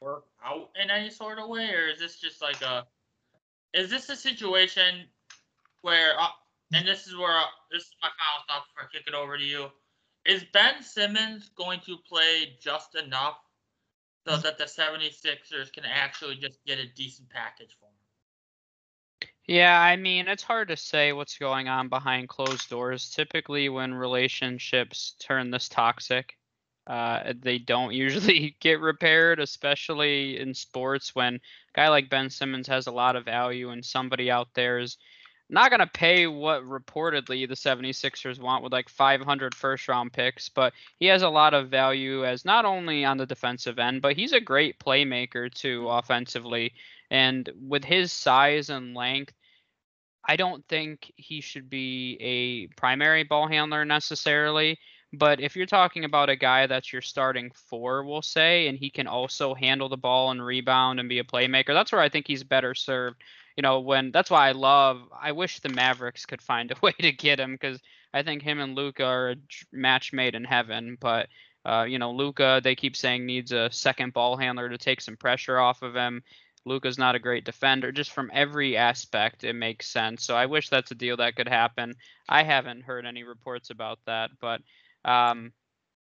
work 0.00 0.24
out 0.44 0.70
in 0.82 0.90
any 0.90 1.10
sort 1.10 1.38
of 1.38 1.48
way, 1.48 1.70
or 1.70 1.88
is 1.88 2.00
this 2.00 2.18
just 2.18 2.42
like 2.42 2.60
a? 2.62 2.84
Is 3.72 3.88
this 3.88 4.08
a 4.08 4.16
situation 4.16 5.04
where, 5.82 6.18
uh, 6.18 6.26
and 6.72 6.88
this 6.88 7.06
is 7.06 7.16
where 7.16 7.40
this 7.70 7.82
is 7.82 7.94
my 8.02 8.08
final 8.08 8.46
thought 8.48 8.66
before 8.66 8.88
I 8.88 8.92
kick 8.92 9.06
it 9.06 9.14
over 9.14 9.38
to 9.38 9.44
you. 9.44 9.66
Is 10.24 10.44
Ben 10.52 10.82
Simmons 10.82 11.50
going 11.56 11.78
to 11.86 11.96
play 12.08 12.56
just 12.60 12.96
enough 12.96 13.36
so 14.28 14.36
that 14.36 14.58
the 14.58 14.64
76ers 14.64 15.72
can 15.72 15.84
actually 15.84 16.36
just 16.36 16.58
get 16.66 16.78
a 16.78 16.86
decent 16.86 17.28
package 17.30 17.76
for 17.78 17.86
him? 17.86 17.92
Yeah, 19.46 19.80
I 19.80 19.96
mean, 19.96 20.28
it's 20.28 20.42
hard 20.42 20.68
to 20.68 20.76
say 20.76 21.14
what's 21.14 21.38
going 21.38 21.68
on 21.68 21.88
behind 21.88 22.28
closed 22.28 22.68
doors. 22.68 23.10
Typically, 23.10 23.70
when 23.70 23.94
relationships 23.94 25.14
turn 25.20 25.50
this 25.50 25.70
toxic, 25.70 26.36
uh, 26.86 27.32
they 27.40 27.58
don't 27.58 27.92
usually 27.94 28.56
get 28.60 28.80
repaired, 28.80 29.40
especially 29.40 30.38
in 30.38 30.52
sports 30.52 31.14
when 31.14 31.36
a 31.36 31.40
guy 31.74 31.88
like 31.88 32.10
Ben 32.10 32.28
Simmons 32.28 32.66
has 32.68 32.86
a 32.86 32.92
lot 32.92 33.16
of 33.16 33.24
value 33.24 33.70
and 33.70 33.82
somebody 33.84 34.30
out 34.30 34.48
there 34.54 34.78
is 34.78 34.98
not 35.50 35.70
going 35.70 35.80
to 35.80 35.86
pay 35.86 36.26
what 36.26 36.62
reportedly 36.64 37.48
the 37.48 37.54
76ers 37.54 38.38
want 38.38 38.62
with 38.62 38.72
like 38.72 38.88
500 38.88 39.54
first 39.54 39.88
round 39.88 40.12
picks, 40.12 40.48
but 40.48 40.72
he 40.98 41.06
has 41.06 41.22
a 41.22 41.28
lot 41.28 41.54
of 41.54 41.70
value 41.70 42.24
as 42.24 42.44
not 42.44 42.64
only 42.64 43.04
on 43.04 43.16
the 43.16 43.26
defensive 43.26 43.78
end, 43.78 44.02
but 44.02 44.16
he's 44.16 44.32
a 44.32 44.40
great 44.40 44.78
playmaker 44.78 45.52
too 45.52 45.82
mm-hmm. 45.82 45.98
offensively. 45.98 46.72
And 47.10 47.48
with 47.60 47.84
his 47.84 48.12
size 48.12 48.68
and 48.68 48.94
length, 48.94 49.32
I 50.26 50.36
don't 50.36 50.66
think 50.68 51.10
he 51.16 51.40
should 51.40 51.70
be 51.70 52.18
a 52.20 52.66
primary 52.78 53.24
ball 53.24 53.48
handler 53.48 53.84
necessarily. 53.86 54.78
But 55.12 55.40
if 55.40 55.56
you're 55.56 55.64
talking 55.64 56.04
about 56.04 56.28
a 56.28 56.36
guy 56.36 56.66
that's 56.66 56.92
your 56.92 57.00
starting 57.00 57.50
four, 57.54 58.04
we'll 58.04 58.20
say, 58.20 58.68
and 58.68 58.76
he 58.76 58.90
can 58.90 59.06
also 59.06 59.54
handle 59.54 59.88
the 59.88 59.96
ball 59.96 60.30
and 60.30 60.44
rebound 60.44 61.00
and 61.00 61.08
be 61.08 61.18
a 61.18 61.24
playmaker, 61.24 61.68
that's 61.68 61.92
where 61.92 62.02
I 62.02 62.10
think 62.10 62.26
he's 62.26 62.44
better 62.44 62.74
served. 62.74 63.22
You 63.58 63.62
know, 63.62 63.80
when 63.80 64.12
that's 64.12 64.30
why 64.30 64.48
I 64.48 64.52
love. 64.52 65.00
I 65.20 65.32
wish 65.32 65.58
the 65.58 65.68
Mavericks 65.68 66.26
could 66.26 66.40
find 66.40 66.70
a 66.70 66.76
way 66.80 66.92
to 67.00 67.10
get 67.10 67.40
him 67.40 67.54
because 67.54 67.80
I 68.14 68.22
think 68.22 68.40
him 68.40 68.60
and 68.60 68.76
Luka 68.76 69.04
are 69.04 69.30
a 69.30 69.36
match 69.72 70.12
made 70.12 70.36
in 70.36 70.44
heaven. 70.44 70.96
But 71.00 71.26
uh, 71.64 71.84
you 71.88 71.98
know, 71.98 72.12
Luka, 72.12 72.60
they 72.62 72.76
keep 72.76 72.94
saying 72.94 73.26
needs 73.26 73.50
a 73.50 73.68
second 73.72 74.12
ball 74.12 74.36
handler 74.36 74.68
to 74.68 74.78
take 74.78 75.00
some 75.00 75.16
pressure 75.16 75.58
off 75.58 75.82
of 75.82 75.96
him. 75.96 76.22
Luka's 76.66 76.98
not 76.98 77.16
a 77.16 77.18
great 77.18 77.44
defender. 77.44 77.90
Just 77.90 78.12
from 78.12 78.30
every 78.32 78.76
aspect, 78.76 79.42
it 79.42 79.54
makes 79.54 79.88
sense. 79.88 80.22
So 80.22 80.36
I 80.36 80.46
wish 80.46 80.68
that's 80.68 80.92
a 80.92 80.94
deal 80.94 81.16
that 81.16 81.34
could 81.34 81.48
happen. 81.48 81.94
I 82.28 82.44
haven't 82.44 82.82
heard 82.82 83.06
any 83.06 83.24
reports 83.24 83.70
about 83.70 83.98
that, 84.06 84.30
but 84.40 84.60
um, 85.04 85.52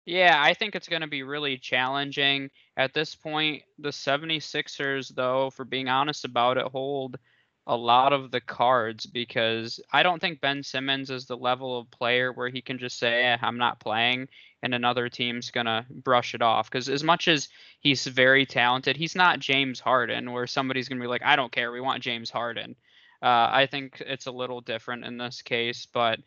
yeah, 0.06 0.36
I 0.44 0.56
think 0.56 0.76
it's 0.76 0.90
going 0.90 1.04
to 1.04 1.08
be 1.08 1.24
really 1.24 1.58
challenging. 1.58 2.50
At 2.76 2.94
this 2.94 3.16
point, 3.16 3.64
the 3.80 3.90
76ers, 3.90 5.16
though, 5.16 5.52
for 5.52 5.64
being 5.64 5.88
honest 5.88 6.26
about 6.26 6.58
it, 6.58 6.66
hold 6.66 7.18
a 7.68 7.76
lot 7.76 8.14
of 8.14 8.32
the 8.32 8.42
cards 8.42 9.06
because 9.06 9.80
I 9.92 10.04
don't 10.04 10.20
think 10.20 10.40
Ben 10.40 10.62
Simmons 10.62 11.10
is 11.10 11.26
the 11.26 11.38
level 11.38 11.80
of 11.80 11.90
player 11.90 12.32
where 12.32 12.50
he 12.50 12.62
can 12.62 12.78
just 12.78 13.00
say, 13.00 13.24
eh, 13.26 13.38
I'm 13.42 13.58
not 13.58 13.80
playing, 13.80 14.28
and 14.62 14.76
another 14.76 15.10
team's 15.10 15.50
going 15.52 15.66
to 15.66 15.86
brush 15.90 16.36
it 16.36 16.42
off. 16.42 16.70
Because 16.70 16.90
as 16.90 17.04
much 17.04 17.28
as 17.28 17.50
he's 17.80 18.06
very 18.06 18.46
talented, 18.46 18.96
he's 18.96 19.16
not 19.16 19.40
James 19.40 19.80
Harden, 19.80 20.32
where 20.32 20.48
somebody's 20.48 20.88
going 20.88 21.00
to 21.00 21.04
be 21.04 21.10
like, 21.10 21.24
I 21.24 21.36
don't 21.36 21.52
care, 21.52 21.72
we 21.72 21.82
want 21.82 22.04
James 22.04 22.30
Harden. 22.30 22.76
Uh, 23.22 23.50
I 23.52 23.68
think 23.70 24.02
it's 24.06 24.28
a 24.28 24.32
little 24.32 24.62
different 24.62 25.06
in 25.06 25.18
this 25.18 25.42
case, 25.42 25.88
but 25.92 26.20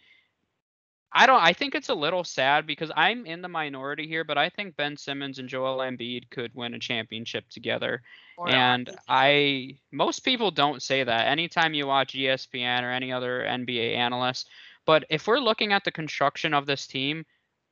I 1.13 1.27
don't. 1.27 1.43
I 1.43 1.53
think 1.53 1.75
it's 1.75 1.89
a 1.89 1.95
little 1.95 2.23
sad 2.23 2.67
because 2.67 2.91
I'm 2.95 3.25
in 3.25 3.41
the 3.41 3.49
minority 3.49 4.07
here, 4.07 4.25
but 4.25 4.37
I 4.37 4.51
think 4.51 4.77
Ben 4.77 4.97
Simmons 4.97 5.39
and 5.39 5.49
Joel 5.49 5.79
Embiid 5.79 6.29
could 6.31 6.55
win 6.55 6.75
a 6.75 6.79
championship 6.79 7.49
together. 7.49 8.03
and 8.47 8.91
I, 9.09 9.79
most 9.91 10.21
people 10.21 10.51
don't 10.51 10.83
say 10.83 11.03
that. 11.03 11.27
Anytime 11.29 11.73
you 11.75 11.87
watch 11.87 12.13
ESPN 12.13 12.83
or 12.83 12.91
any 12.91 13.11
other 13.11 13.41
NBA 13.41 13.97
analyst, 13.97 14.49
but 14.85 15.05
if 15.09 15.27
we're 15.27 15.39
looking 15.39 15.73
at 15.73 15.85
the 15.85 15.91
construction 15.91 16.53
of 16.53 16.67
this 16.67 16.87
team, 16.87 17.25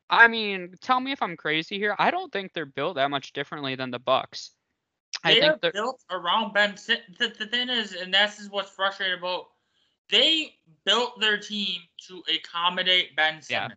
I 0.08 0.28
mean, 0.28 0.74
tell 0.80 1.00
me 1.00 1.12
if 1.12 1.22
I'm 1.22 1.36
crazy 1.36 1.78
here. 1.78 1.94
I 1.98 2.10
don't 2.10 2.32
think 2.32 2.52
they're 2.52 2.66
built 2.66 2.96
that 2.96 3.10
much 3.10 3.32
differently 3.32 3.74
than 3.74 3.90
the 3.90 3.98
Bucks. 3.98 4.52
They 5.24 5.38
I 5.38 5.40
think 5.40 5.60
they're 5.60 5.72
built 5.72 6.00
around 6.10 6.52
Ben. 6.52 6.74
The, 7.18 7.32
the 7.38 7.46
thing 7.46 7.68
is, 7.68 7.92
and 7.92 8.14
this 8.14 8.38
is 8.38 8.50
what's 8.50 8.70
frustrating 8.70 9.18
about 9.18 9.46
they 10.10 10.54
built 10.84 11.20
their 11.20 11.38
team 11.38 11.80
to 12.08 12.22
accommodate 12.34 13.16
Ben 13.16 13.42
Simmons. 13.42 13.50
Yeah. 13.50 13.68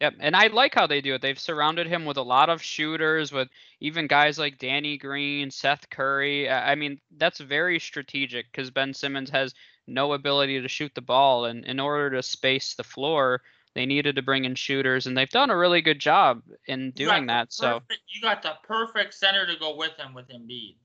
Yep, 0.00 0.14
and 0.20 0.36
I 0.36 0.46
like 0.46 0.76
how 0.76 0.86
they 0.86 1.00
do 1.00 1.14
it. 1.14 1.22
They've 1.22 1.38
surrounded 1.38 1.88
him 1.88 2.04
with 2.04 2.18
a 2.18 2.22
lot 2.22 2.50
of 2.50 2.62
shooters, 2.62 3.32
with 3.32 3.48
even 3.80 4.06
guys 4.06 4.38
like 4.38 4.58
Danny 4.58 4.96
Green, 4.96 5.50
Seth 5.50 5.90
Curry. 5.90 6.48
I 6.48 6.76
mean, 6.76 7.00
that's 7.16 7.40
very 7.40 7.80
strategic 7.80 8.46
because 8.52 8.70
Ben 8.70 8.94
Simmons 8.94 9.28
has 9.30 9.54
no 9.88 10.12
ability 10.12 10.60
to 10.60 10.68
shoot 10.68 10.92
the 10.94 11.00
ball, 11.00 11.46
and 11.46 11.64
in 11.64 11.80
order 11.80 12.10
to 12.10 12.22
space 12.22 12.74
the 12.74 12.84
floor, 12.84 13.42
they 13.74 13.86
needed 13.86 14.14
to 14.14 14.22
bring 14.22 14.44
in 14.44 14.54
shooters, 14.54 15.08
and 15.08 15.18
they've 15.18 15.28
done 15.30 15.50
a 15.50 15.56
really 15.56 15.82
good 15.82 15.98
job 15.98 16.42
in 16.68 16.92
doing 16.92 17.26
that. 17.26 17.48
Perfect, 17.48 17.54
so 17.54 17.80
you 18.08 18.22
got 18.22 18.40
the 18.40 18.52
perfect 18.62 19.14
center 19.14 19.46
to 19.46 19.58
go 19.58 19.74
with 19.74 19.96
him 19.96 20.14
with 20.14 20.28
Embiid 20.28 20.76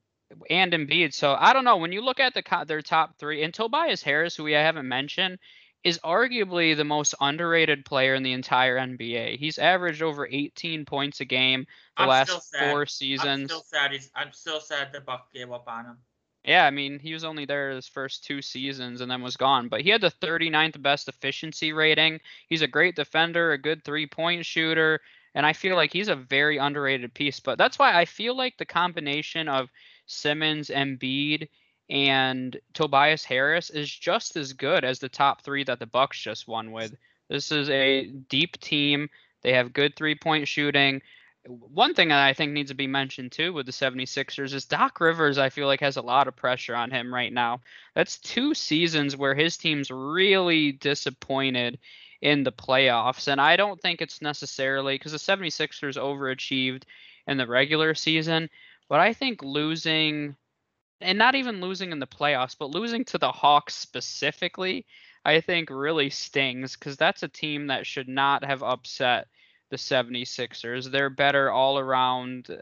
and 0.49 0.73
Embiid. 0.73 1.13
So 1.13 1.35
I 1.37 1.53
don't 1.53 1.65
know. 1.65 1.77
When 1.77 1.91
you 1.91 2.01
look 2.01 2.19
at 2.19 2.33
the 2.33 2.43
their 2.67 2.81
top 2.81 3.17
three, 3.17 3.43
and 3.43 3.53
Tobias 3.53 4.03
Harris, 4.03 4.35
who 4.35 4.43
we 4.43 4.53
haven't 4.53 4.87
mentioned, 4.87 5.39
is 5.83 5.99
arguably 6.03 6.75
the 6.75 6.83
most 6.83 7.13
underrated 7.19 7.85
player 7.85 8.15
in 8.15 8.23
the 8.23 8.33
entire 8.33 8.77
NBA. 8.77 9.37
He's 9.37 9.57
averaged 9.57 10.01
over 10.01 10.27
18 10.29 10.85
points 10.85 11.19
a 11.19 11.25
game 11.25 11.65
the 11.97 12.03
I'm 12.03 12.09
last 12.09 12.53
four 12.57 12.85
seasons. 12.85 13.51
I'm 13.51 13.59
still 13.59 13.63
sad. 13.63 13.91
He's, 13.91 14.09
I'm 14.15 14.31
still 14.31 14.61
sad 14.61 14.93
the 14.93 15.01
Buck 15.01 15.31
gave 15.33 15.51
up 15.51 15.67
on 15.67 15.85
him. 15.85 15.97
Yeah, 16.45 16.65
I 16.65 16.71
mean, 16.71 16.99
he 16.99 17.13
was 17.13 17.23
only 17.23 17.45
there 17.45 17.71
his 17.71 17.87
first 17.87 18.25
two 18.25 18.41
seasons 18.41 18.99
and 18.99 19.09
then 19.09 19.21
was 19.21 19.37
gone. 19.37 19.69
But 19.69 19.81
he 19.81 19.89
had 19.89 20.01
the 20.01 20.11
39th 20.11 20.81
best 20.81 21.07
efficiency 21.07 21.71
rating. 21.71 22.19
He's 22.49 22.61
a 22.61 22.67
great 22.67 22.95
defender, 22.95 23.53
a 23.53 23.57
good 23.57 23.83
three 23.83 24.07
point 24.07 24.45
shooter, 24.45 24.99
and 25.35 25.45
I 25.45 25.53
feel 25.53 25.75
like 25.75 25.93
he's 25.93 26.09
a 26.09 26.15
very 26.15 26.57
underrated 26.57 27.13
piece. 27.13 27.39
But 27.39 27.57
that's 27.57 27.79
why 27.79 27.97
I 27.97 28.05
feel 28.05 28.35
like 28.35 28.57
the 28.57 28.65
combination 28.65 29.47
of 29.47 29.69
Simmons, 30.05 30.69
Embiid, 30.69 31.47
and 31.89 32.59
Tobias 32.73 33.23
Harris 33.23 33.69
is 33.69 33.89
just 33.89 34.35
as 34.35 34.53
good 34.53 34.83
as 34.83 34.99
the 34.99 35.09
top 35.09 35.41
three 35.41 35.63
that 35.65 35.79
the 35.79 35.85
Bucks 35.85 36.19
just 36.19 36.47
won 36.47 36.71
with. 36.71 36.95
This 37.29 37.51
is 37.51 37.69
a 37.69 38.05
deep 38.05 38.59
team. 38.59 39.09
They 39.41 39.53
have 39.53 39.73
good 39.73 39.95
three 39.95 40.15
point 40.15 40.47
shooting. 40.47 41.01
One 41.45 41.93
thing 41.93 42.07
that 42.07 42.25
I 42.25 42.33
think 42.33 42.53
needs 42.53 42.71
to 42.71 42.75
be 42.75 42.87
mentioned 42.87 43.33
too 43.33 43.51
with 43.51 43.65
the 43.65 43.73
76ers 43.73 44.53
is 44.53 44.65
Doc 44.65 45.01
Rivers, 45.01 45.37
I 45.37 45.49
feel 45.49 45.67
like, 45.67 45.81
has 45.81 45.97
a 45.97 46.01
lot 46.01 46.29
of 46.29 46.37
pressure 46.37 46.75
on 46.75 46.89
him 46.89 47.13
right 47.13 47.33
now. 47.33 47.59
That's 47.95 48.17
two 48.17 48.53
seasons 48.53 49.17
where 49.17 49.35
his 49.35 49.57
team's 49.57 49.91
really 49.91 50.71
disappointed 50.71 51.79
in 52.21 52.43
the 52.43 52.53
playoffs. 52.53 53.27
And 53.27 53.41
I 53.41 53.57
don't 53.57 53.81
think 53.81 54.01
it's 54.01 54.21
necessarily 54.21 54.95
because 54.95 55.11
the 55.11 55.17
76ers 55.17 55.97
overachieved 55.97 56.83
in 57.27 57.37
the 57.37 57.45
regular 57.45 57.93
season. 57.93 58.49
But 58.89 58.99
I 58.99 59.13
think 59.13 59.41
losing, 59.43 60.35
and 61.01 61.17
not 61.17 61.35
even 61.35 61.61
losing 61.61 61.91
in 61.91 61.99
the 61.99 62.07
playoffs, 62.07 62.55
but 62.57 62.71
losing 62.71 63.05
to 63.05 63.17
the 63.17 63.31
Hawks 63.31 63.75
specifically, 63.75 64.85
I 65.25 65.41
think 65.41 65.69
really 65.69 66.09
stings 66.09 66.75
because 66.75 66.97
that's 66.97 67.23
a 67.23 67.27
team 67.27 67.67
that 67.67 67.87
should 67.87 68.07
not 68.09 68.43
have 68.43 68.63
upset 68.63 69.27
the 69.69 69.77
76ers. 69.77 70.91
They're 70.91 71.09
better 71.09 71.49
all 71.49 71.79
around. 71.79 72.49
Uh, 72.49 72.57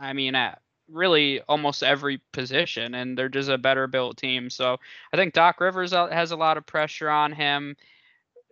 I 0.00 0.12
mean, 0.12 0.34
at 0.34 0.60
really 0.90 1.40
almost 1.42 1.82
every 1.82 2.20
position, 2.32 2.94
and 2.94 3.16
they're 3.16 3.28
just 3.28 3.48
a 3.48 3.58
better 3.58 3.86
built 3.86 4.16
team. 4.16 4.50
So 4.50 4.78
I 5.12 5.16
think 5.16 5.34
Doc 5.34 5.60
Rivers 5.60 5.92
has 5.92 6.30
a 6.30 6.36
lot 6.36 6.56
of 6.56 6.66
pressure 6.66 7.10
on 7.10 7.32
him. 7.32 7.76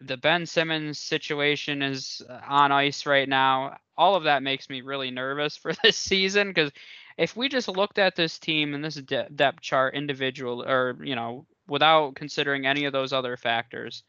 The 0.01 0.17
Ben 0.19 0.45
Simmons 0.45 0.99
situation 0.99 1.83
is 1.83 2.23
uh, 2.29 2.41
on 2.47 2.73
ice 2.73 3.07
right 3.07 3.29
now. 3.29 3.79
All 3.97 4.15
of 4.15 4.25
that 4.25 4.43
makes 4.43 4.69
me 4.69 4.83
really 4.83 5.11
nervous 5.11 5.57
for 5.63 5.73
this 5.83 5.97
season 5.97 6.49
because 6.49 6.71
if 7.19 7.37
we 7.37 7.49
just 7.49 7.69
looked 7.69 7.99
at 7.99 8.17
this 8.17 8.39
team 8.39 8.75
and 8.75 8.85
this 8.85 8.97
de- 8.97 9.29
depth 9.35 9.61
chart 9.61 9.95
individual 9.95 10.63
or 10.63 10.97
you 11.03 11.15
know 11.15 11.47
without 11.67 12.15
considering 12.15 12.67
any 12.67 12.85
of 12.85 12.93
those 12.93 13.13
other 13.13 13.37
factors, 13.37 14.03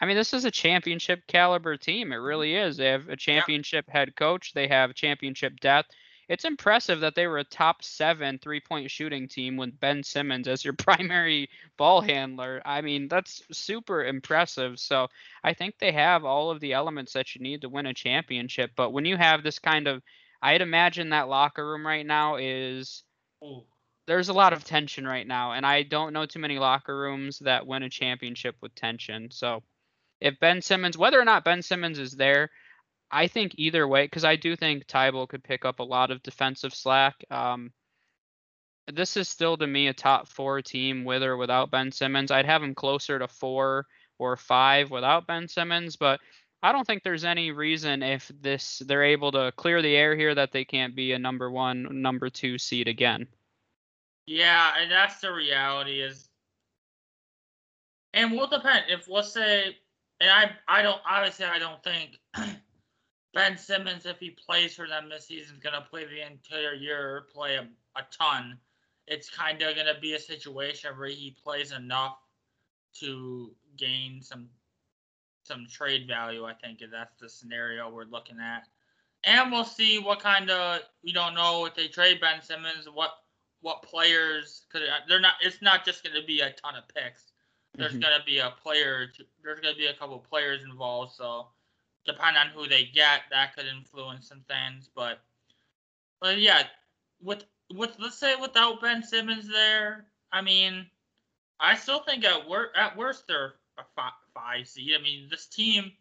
I 0.00 0.06
mean 0.06 0.16
this 0.16 0.34
is 0.34 0.44
a 0.44 0.50
championship 0.50 1.26
caliber 1.26 1.76
team. 1.76 2.12
It 2.12 2.16
really 2.16 2.54
is. 2.54 2.76
They 2.76 2.88
have 2.88 3.08
a 3.08 3.16
championship 3.16 3.86
yeah. 3.88 3.94
head 3.94 4.16
coach. 4.16 4.52
They 4.54 4.68
have 4.68 4.94
championship 4.94 5.60
depth. 5.60 5.90
It's 6.28 6.44
impressive 6.44 7.00
that 7.00 7.14
they 7.14 7.26
were 7.26 7.38
a 7.38 7.44
top 7.44 7.82
seven 7.82 8.38
three 8.38 8.60
point 8.60 8.90
shooting 8.90 9.28
team 9.28 9.56
with 9.56 9.78
Ben 9.80 10.02
Simmons 10.02 10.46
as 10.46 10.64
your 10.64 10.74
primary 10.78 11.48
ball 11.76 12.00
handler. 12.00 12.60
I 12.64 12.80
mean, 12.82 13.08
that's 13.08 13.42
super 13.50 14.04
impressive. 14.04 14.78
So 14.78 15.08
I 15.42 15.54
think 15.54 15.78
they 15.78 15.92
have 15.92 16.24
all 16.24 16.50
of 16.50 16.60
the 16.60 16.74
elements 16.74 17.14
that 17.14 17.34
you 17.34 17.42
need 17.42 17.62
to 17.62 17.68
win 17.68 17.86
a 17.86 17.94
championship. 17.94 18.72
But 18.76 18.92
when 18.92 19.06
you 19.06 19.16
have 19.16 19.42
this 19.42 19.58
kind 19.58 19.88
of 19.88 20.02
I'd 20.40 20.62
imagine 20.62 21.10
that 21.10 21.28
locker 21.28 21.66
room 21.66 21.86
right 21.86 22.06
now 22.06 22.36
is 22.36 23.02
Ooh. 23.44 23.64
there's 24.06 24.28
a 24.28 24.34
lot 24.34 24.52
of 24.52 24.64
tension 24.64 25.06
right 25.06 25.26
now, 25.26 25.52
and 25.52 25.66
I 25.66 25.82
don't 25.82 26.12
know 26.12 26.26
too 26.26 26.38
many 26.38 26.58
locker 26.58 26.96
rooms 26.96 27.40
that 27.40 27.66
win 27.66 27.82
a 27.82 27.90
championship 27.90 28.56
with 28.60 28.74
tension. 28.74 29.30
So 29.30 29.62
if 30.20 30.38
Ben 30.40 30.62
Simmons, 30.62 30.98
whether 30.98 31.20
or 31.20 31.24
not 31.24 31.44
Ben 31.44 31.62
Simmons 31.62 31.98
is 31.98 32.12
there, 32.12 32.50
I 33.10 33.26
think 33.26 33.54
either 33.56 33.86
way, 33.86 34.04
because 34.04 34.24
I 34.24 34.36
do 34.36 34.54
think 34.54 34.86
Thybulle 34.86 35.28
could 35.28 35.42
pick 35.44 35.64
up 35.64 35.78
a 35.78 35.84
lot 35.84 36.10
of 36.10 36.22
defensive 36.22 36.74
slack. 36.74 37.14
Um, 37.30 37.72
this 38.92 39.16
is 39.16 39.28
still 39.28 39.56
to 39.56 39.66
me 39.66 39.88
a 39.88 39.94
top 39.94 40.28
four 40.28 40.62
team 40.62 41.04
with 41.04 41.22
or 41.22 41.36
without 41.36 41.70
Ben 41.70 41.92
Simmons. 41.92 42.30
I'd 42.30 42.46
have 42.46 42.62
him 42.62 42.74
closer 42.74 43.18
to 43.18 43.28
four 43.28 43.86
or 44.18 44.36
five 44.36 44.90
without 44.90 45.26
Ben 45.26 45.48
Simmons, 45.48 45.96
but 45.96 46.20
I 46.62 46.72
don't 46.72 46.86
think 46.86 47.02
there's 47.02 47.24
any 47.24 47.52
reason 47.52 48.02
if 48.02 48.30
this 48.40 48.82
they're 48.84 49.04
able 49.04 49.30
to 49.32 49.52
clear 49.56 49.80
the 49.80 49.94
air 49.94 50.16
here 50.16 50.34
that 50.34 50.50
they 50.50 50.64
can't 50.64 50.96
be 50.96 51.12
a 51.12 51.18
number 51.18 51.50
one, 51.50 52.02
number 52.02 52.28
two 52.28 52.58
seed 52.58 52.88
again. 52.88 53.28
Yeah, 54.26 54.72
and 54.78 54.90
that's 54.90 55.20
the 55.20 55.32
reality 55.32 56.00
is, 56.00 56.28
and 58.12 58.32
will 58.32 58.48
depend 58.48 58.86
if 58.88 59.08
let's 59.08 59.32
say, 59.32 59.76
and 60.20 60.30
I 60.30 60.50
I 60.66 60.82
don't 60.82 61.00
obviously 61.08 61.46
I 61.46 61.60
don't 61.60 61.82
think 61.84 62.18
Ben 63.34 63.56
Simmons 63.56 64.04
if 64.04 64.18
he 64.18 64.30
plays 64.30 64.74
for 64.74 64.88
them 64.88 65.08
this 65.08 65.28
season 65.28 65.56
is 65.56 65.62
gonna 65.62 65.86
play 65.88 66.06
the 66.06 66.26
entire 66.26 66.74
year 66.74 67.26
play 67.32 67.54
a, 67.54 67.68
a 67.96 68.02
ton. 68.10 68.58
It's 69.06 69.30
kind 69.30 69.62
of 69.62 69.76
gonna 69.76 70.00
be 70.00 70.14
a 70.14 70.18
situation 70.18 70.90
where 70.98 71.08
he 71.08 71.36
plays 71.42 71.70
enough 71.70 72.18
to 73.00 73.54
gain 73.76 74.20
some 74.20 74.48
some 75.48 75.66
trade 75.66 76.06
value. 76.06 76.44
I 76.44 76.52
think 76.54 76.82
if 76.82 76.90
that's 76.90 77.16
the 77.20 77.28
scenario 77.28 77.90
we're 77.90 78.04
looking 78.04 78.38
at, 78.38 78.68
and 79.24 79.50
we'll 79.50 79.64
see 79.64 79.98
what 79.98 80.20
kind 80.20 80.50
of 80.50 80.82
we 81.02 81.12
don't 81.12 81.34
know 81.34 81.64
if 81.64 81.74
they 81.74 81.88
trade 81.88 82.20
Ben 82.20 82.40
Simmons, 82.40 82.86
what 82.92 83.10
what 83.60 83.82
players 83.82 84.66
could 84.70 84.82
they're 85.08 85.20
not. 85.20 85.34
It's 85.42 85.62
not 85.62 85.84
just 85.84 86.04
going 86.04 86.20
to 86.20 86.26
be 86.26 86.40
a 86.40 86.52
ton 86.52 86.76
of 86.76 86.84
picks. 86.94 87.32
There's 87.74 87.92
mm-hmm. 87.92 88.00
going 88.00 88.18
to 88.18 88.24
be 88.24 88.38
a 88.38 88.54
player. 88.62 89.08
There's 89.42 89.60
going 89.60 89.74
to 89.74 89.78
be 89.78 89.86
a 89.86 89.94
couple 89.94 90.18
players 90.18 90.62
involved. 90.62 91.12
So 91.14 91.48
depending 92.06 92.40
on 92.40 92.48
who 92.48 92.68
they 92.68 92.84
get, 92.84 93.22
that 93.30 93.56
could 93.56 93.66
influence 93.66 94.28
some 94.28 94.44
things. 94.48 94.88
But 94.94 95.18
but 96.20 96.38
yeah, 96.38 96.64
with 97.22 97.44
with 97.74 97.96
let's 97.98 98.18
say 98.18 98.34
without 98.36 98.80
Ben 98.80 99.02
Simmons 99.02 99.48
there, 99.48 100.06
I 100.32 100.42
mean, 100.42 100.86
I 101.60 101.74
still 101.76 102.00
think 102.00 102.24
at 102.24 102.48
worst 102.48 102.76
at 102.76 102.96
worst 102.96 103.26
they're 103.26 103.54
a 103.78 103.82
five, 103.94 104.12
five 104.38 104.68
seed. 104.68 104.92
I 104.98 105.02
mean, 105.02 105.28
this 105.30 105.46
team 105.46 105.92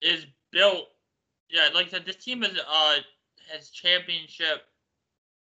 is 0.00 0.26
built. 0.52 0.88
Yeah, 1.48 1.68
like 1.74 1.86
I 1.86 1.90
said, 1.90 2.06
this 2.06 2.16
team 2.16 2.42
is 2.42 2.58
uh 2.58 2.96
has 3.52 3.70
championship 3.70 4.62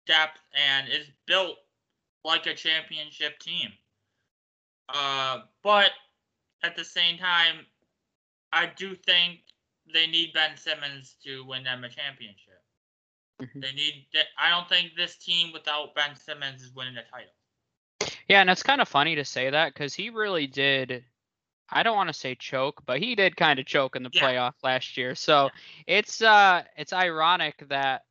depth 0.08 0.40
and 0.54 0.88
is 0.88 1.08
built 1.28 1.58
like 2.24 2.46
a 2.46 2.54
championship 2.54 3.40
team. 3.40 3.72
Uh, 4.94 5.42
but 5.64 5.92
at 6.64 6.76
the 6.76 6.84
same 6.84 7.18
time, 7.18 7.66
I 8.54 8.72
do 8.78 8.96
think 8.96 9.40
they 9.94 10.08
need 10.08 10.34
Ben 10.34 10.58
Simmons 10.58 11.16
to 11.26 11.46
win 11.46 11.64
them 11.64 11.84
a 11.84 11.90
championship. 11.90 12.62
Mm-hmm. 13.42 13.60
They 13.60 13.72
need. 13.74 14.08
I 14.38 14.50
don't 14.50 14.70
think 14.70 14.92
this 14.96 15.18
team 15.18 15.52
without 15.52 15.96
Ben 15.96 16.16
Simmons 16.16 16.62
is 16.62 16.74
winning 16.74 16.98
a 16.98 17.04
title. 17.04 17.34
Yeah, 18.28 18.42
and 18.42 18.50
it's 18.50 18.64
kind 18.64 18.82
of 18.82 18.88
funny 18.88 19.16
to 19.16 19.26
say 19.26 19.50
that 19.50 19.74
because 19.74 19.94
he 19.94 20.10
really 20.10 20.48
did 20.48 21.04
I 21.72 21.84
don't 21.84 21.96
want 21.96 22.10
to 22.10 22.14
say 22.14 22.36
choke, 22.36 22.84
but 22.86 23.00
he 23.00 23.16
did 23.16 23.38
kind 23.38 23.60
of 23.60 23.66
choke 23.66 23.96
in 23.96 24.04
the 24.04 24.10
yeah. 24.12 24.22
playoff 24.22 24.54
last 24.64 24.98
year. 24.98 25.16
So 25.16 25.46
yeah. 25.88 25.98
it's 25.98 26.22
uh 26.22 26.64
it's 26.78 26.94
ironic 26.94 27.68
that 27.70 28.04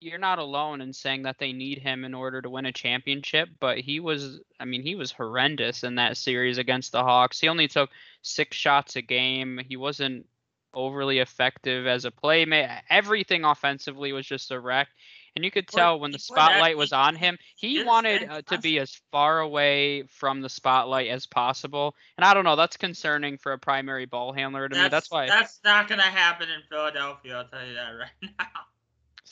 you're 0.00 0.18
not 0.18 0.38
alone 0.38 0.80
in 0.80 0.92
saying 0.92 1.22
that 1.22 1.38
they 1.38 1.52
need 1.52 1.78
him 1.78 2.04
in 2.04 2.14
order 2.14 2.40
to 2.40 2.50
win 2.50 2.66
a 2.66 2.72
championship, 2.72 3.48
but 3.60 3.78
he 3.78 4.00
was 4.00 4.40
I 4.60 4.64
mean, 4.64 4.82
he 4.82 4.94
was 4.94 5.10
horrendous 5.10 5.84
in 5.84 5.96
that 5.96 6.16
series 6.16 6.58
against 6.58 6.92
the 6.92 7.02
Hawks. 7.02 7.40
He 7.40 7.48
only 7.48 7.68
took 7.68 7.90
6 8.22 8.56
shots 8.56 8.96
a 8.96 9.02
game. 9.02 9.60
He 9.66 9.76
wasn't 9.76 10.26
overly 10.74 11.18
effective 11.18 11.86
as 11.86 12.04
a 12.04 12.10
playmate. 12.10 12.70
Everything 12.90 13.44
offensively 13.44 14.12
was 14.12 14.26
just 14.26 14.50
a 14.50 14.60
wreck. 14.60 14.88
And 15.36 15.44
you 15.44 15.50
could 15.50 15.68
tell 15.68 16.00
when 16.00 16.10
the 16.10 16.18
spotlight 16.18 16.76
was 16.76 16.92
on 16.92 17.14
him, 17.14 17.38
he 17.56 17.84
wanted 17.84 18.28
uh, 18.28 18.42
to 18.42 18.58
be 18.58 18.78
as 18.78 19.00
far 19.12 19.40
away 19.40 20.02
from 20.04 20.40
the 20.40 20.48
spotlight 20.48 21.08
as 21.08 21.26
possible. 21.26 21.94
And 22.16 22.24
I 22.24 22.34
don't 22.34 22.44
know, 22.44 22.56
that's 22.56 22.76
concerning 22.76 23.38
for 23.38 23.52
a 23.52 23.58
primary 23.58 24.06
ball 24.06 24.32
handler 24.32 24.68
to 24.68 24.74
that's, 24.74 24.84
me. 24.84 24.88
That's 24.88 25.10
why 25.10 25.26
that's 25.28 25.60
not 25.64 25.88
going 25.88 26.00
to 26.00 26.06
happen 26.06 26.48
in 26.48 26.62
Philadelphia. 26.68 27.36
I'll 27.36 27.48
tell 27.48 27.66
you 27.66 27.74
that 27.74 27.90
right 27.98 28.32
now. 28.38 28.46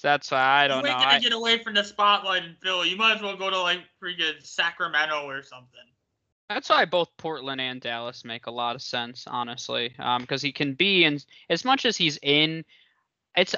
That's 0.02 0.30
why 0.30 0.64
I 0.64 0.68
don't 0.68 0.78
you 0.78 0.82
know. 0.84 0.88
You 0.90 0.94
ain't 0.94 1.04
gonna 1.04 1.20
get 1.20 1.32
away 1.32 1.62
from 1.62 1.74
the 1.74 1.82
spotlight 1.82 2.44
in 2.44 2.56
Philly. 2.62 2.90
You 2.90 2.96
might 2.96 3.16
as 3.16 3.22
well 3.22 3.36
go 3.36 3.50
to 3.50 3.60
like 3.60 3.80
freaking 4.02 4.44
Sacramento 4.44 5.24
or 5.24 5.42
something. 5.42 5.80
That's 6.48 6.68
why 6.68 6.84
both 6.84 7.08
Portland 7.16 7.60
and 7.60 7.80
Dallas 7.80 8.24
make 8.24 8.46
a 8.46 8.50
lot 8.50 8.76
of 8.76 8.82
sense, 8.82 9.24
honestly, 9.26 9.88
because 10.20 10.44
um, 10.44 10.46
he 10.46 10.52
can 10.52 10.74
be 10.74 11.04
in 11.04 11.18
as 11.50 11.64
much 11.64 11.84
as 11.84 11.96
he's 11.96 12.18
in. 12.22 12.64
It's 13.36 13.56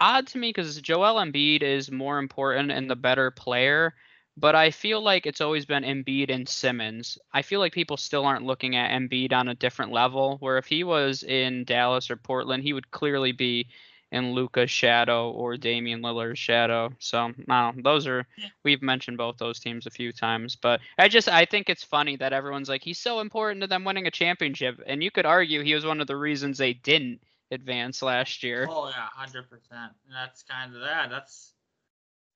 odd 0.00 0.26
to 0.28 0.38
me 0.38 0.48
because 0.48 0.80
Joel 0.80 1.16
Embiid 1.16 1.62
is 1.62 1.90
more 1.90 2.18
important 2.18 2.72
and 2.72 2.90
the 2.90 2.96
better 2.96 3.30
player, 3.30 3.94
but 4.36 4.54
I 4.54 4.70
feel 4.70 5.02
like 5.02 5.26
it's 5.26 5.40
always 5.40 5.66
been 5.66 5.84
Embiid 5.84 6.30
and 6.30 6.48
Simmons. 6.48 7.18
I 7.32 7.42
feel 7.42 7.60
like 7.60 7.72
people 7.72 7.96
still 7.96 8.24
aren't 8.24 8.46
looking 8.46 8.76
at 8.76 8.90
Embiid 8.90 9.32
on 9.32 9.48
a 9.48 9.54
different 9.54 9.92
level. 9.92 10.38
Where 10.40 10.58
if 10.58 10.66
he 10.66 10.84
was 10.84 11.22
in 11.22 11.64
Dallas 11.64 12.10
or 12.10 12.16
Portland, 12.16 12.62
he 12.62 12.72
would 12.72 12.90
clearly 12.90 13.32
be 13.32 13.68
in 14.12 14.32
Luka's 14.32 14.70
shadow 14.70 15.30
or 15.30 15.56
Damian 15.56 16.02
Lillard's 16.02 16.38
shadow. 16.38 16.90
So 16.98 17.32
no, 17.46 17.72
those 17.76 18.06
are 18.06 18.26
we've 18.64 18.82
mentioned 18.82 19.18
both 19.18 19.36
those 19.38 19.60
teams 19.60 19.86
a 19.86 19.90
few 19.90 20.12
times, 20.12 20.56
but 20.56 20.80
I 20.98 21.08
just 21.08 21.28
I 21.28 21.44
think 21.44 21.68
it's 21.68 21.84
funny 21.84 22.16
that 22.16 22.32
everyone's 22.32 22.68
like 22.68 22.82
he's 22.82 22.98
so 22.98 23.20
important 23.20 23.60
to 23.60 23.66
them 23.66 23.84
winning 23.84 24.06
a 24.06 24.10
championship, 24.10 24.80
and 24.86 25.02
you 25.02 25.10
could 25.10 25.26
argue 25.26 25.62
he 25.62 25.74
was 25.74 25.86
one 25.86 26.00
of 26.00 26.06
the 26.06 26.16
reasons 26.16 26.58
they 26.58 26.72
didn't 26.72 27.20
advance 27.50 28.02
last 28.02 28.42
year. 28.42 28.66
Oh 28.68 28.88
yeah, 28.88 29.08
hundred 29.12 29.48
percent. 29.50 29.92
That's 30.12 30.42
kind 30.42 30.74
of 30.74 30.82
that. 30.82 31.10
That's 31.10 31.52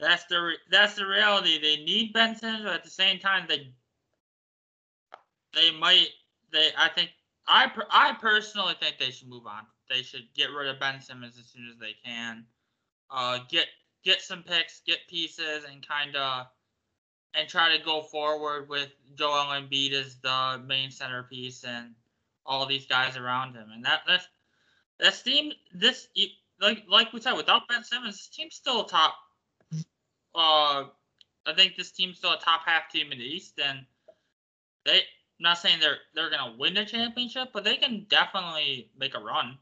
that's 0.01 0.25
the 0.27 0.41
re- 0.41 0.59
that's 0.71 0.95
the 0.95 1.07
reality. 1.07 1.61
They 1.61 1.83
need 1.85 2.13
Ben 2.13 2.37
Simmons, 2.37 2.65
but 2.65 2.75
at 2.75 2.85
the 2.85 2.91
same 2.91 3.19
time, 3.19 3.47
they 3.49 3.73
they 5.55 5.71
might. 5.71 6.09
They 6.53 6.71
I 6.77 6.89
think 6.89 7.11
I 7.47 7.71
I 7.91 8.15
personally 8.21 8.75
think 8.81 8.99
they 8.99 9.11
should 9.11 9.29
move 9.29 9.47
on. 9.47 9.63
They 9.89 10.03
should 10.03 10.29
get 10.35 10.51
rid 10.51 10.69
of 10.69 10.81
Ben 10.81 11.01
Simmons 11.01 11.39
as 11.39 11.47
soon 11.47 11.69
as 11.71 11.79
they 11.79 11.95
can. 12.05 12.45
Uh, 13.11 13.41
get 13.49 13.67
get 14.05 14.21
some 14.21 14.43
picks, 14.43 14.81
get 14.87 14.99
pieces, 15.09 15.65
and 15.71 15.87
kind 15.87 16.17
of 16.17 16.47
and 17.35 17.49
try 17.49 17.77
to 17.77 17.85
go 17.85 18.03
forward 18.03 18.69
with 18.69 18.91
Joel 19.17 19.47
Embiid 19.47 19.93
as 19.93 20.17
the 20.17 20.63
main 20.65 20.91
centerpiece 20.91 21.65
and 21.65 21.95
all 22.47 22.67
these 22.67 22.87
guys 22.87 23.17
around 23.17 23.55
him. 23.55 23.71
And 23.73 23.85
that 23.85 24.03
that's 24.07 24.29
this 24.99 25.23
team, 25.23 25.53
this 25.75 26.09
like 26.61 26.85
like 26.89 27.13
we 27.13 27.21
said, 27.21 27.35
without 27.35 27.69
Ben 27.69 27.85
Simmons, 27.85 28.17
this 28.17 28.29
team's 28.29 28.55
still 28.55 28.85
a 28.85 28.89
top. 28.89 29.15
Uh, 30.35 30.85
I 31.47 31.55
think 31.55 31.77
this 31.77 31.93
team's 31.93 32.19
still 32.19 32.33
a 32.33 32.39
top 32.39 32.63
half 32.65 32.91
team 32.91 33.13
in 33.13 33.19
the 33.19 33.25
East, 33.25 33.61
and 33.65 33.85
they. 34.85 35.01
I'm 35.41 35.43
not 35.43 35.59
saying 35.59 35.81
they're 35.81 35.99
they're 36.15 36.31
gonna 36.31 36.55
win 36.57 36.75
the 36.75 36.85
championship, 36.85 37.49
but 37.53 37.65
they 37.65 37.77
can 37.77 38.07
definitely 38.09 38.91
make 38.97 39.17
a 39.17 39.21
run. 39.21 39.59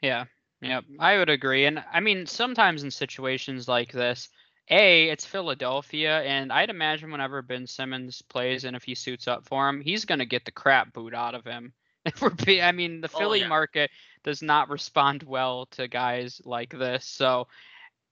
Yeah, 0.00 0.24
yeah, 0.62 0.80
I 0.98 1.18
would 1.18 1.28
agree. 1.28 1.66
And 1.66 1.84
I 1.92 2.00
mean, 2.00 2.26
sometimes 2.26 2.82
in 2.82 2.90
situations 2.90 3.68
like 3.68 3.92
this, 3.92 4.30
a 4.70 5.10
it's 5.10 5.26
Philadelphia, 5.26 6.22
and 6.22 6.50
I'd 6.50 6.70
imagine 6.70 7.12
whenever 7.12 7.42
Ben 7.42 7.66
Simmons 7.66 8.22
plays 8.22 8.64
and 8.64 8.74
if 8.74 8.82
he 8.82 8.94
suits 8.94 9.28
up 9.28 9.46
for 9.46 9.68
him, 9.68 9.82
he's 9.82 10.06
gonna 10.06 10.24
get 10.24 10.46
the 10.46 10.50
crap 10.50 10.94
boot 10.94 11.12
out 11.12 11.34
of 11.34 11.44
him. 11.44 11.74
Be, 12.44 12.62
I 12.62 12.72
mean, 12.72 13.00
the 13.00 13.10
oh, 13.14 13.18
Philly 13.18 13.40
oh, 13.40 13.42
yeah. 13.44 13.48
market 13.48 13.90
does 14.24 14.42
not 14.42 14.70
respond 14.70 15.22
well 15.22 15.66
to 15.72 15.88
guys 15.88 16.40
like 16.44 16.70
this. 16.70 17.06
So, 17.06 17.46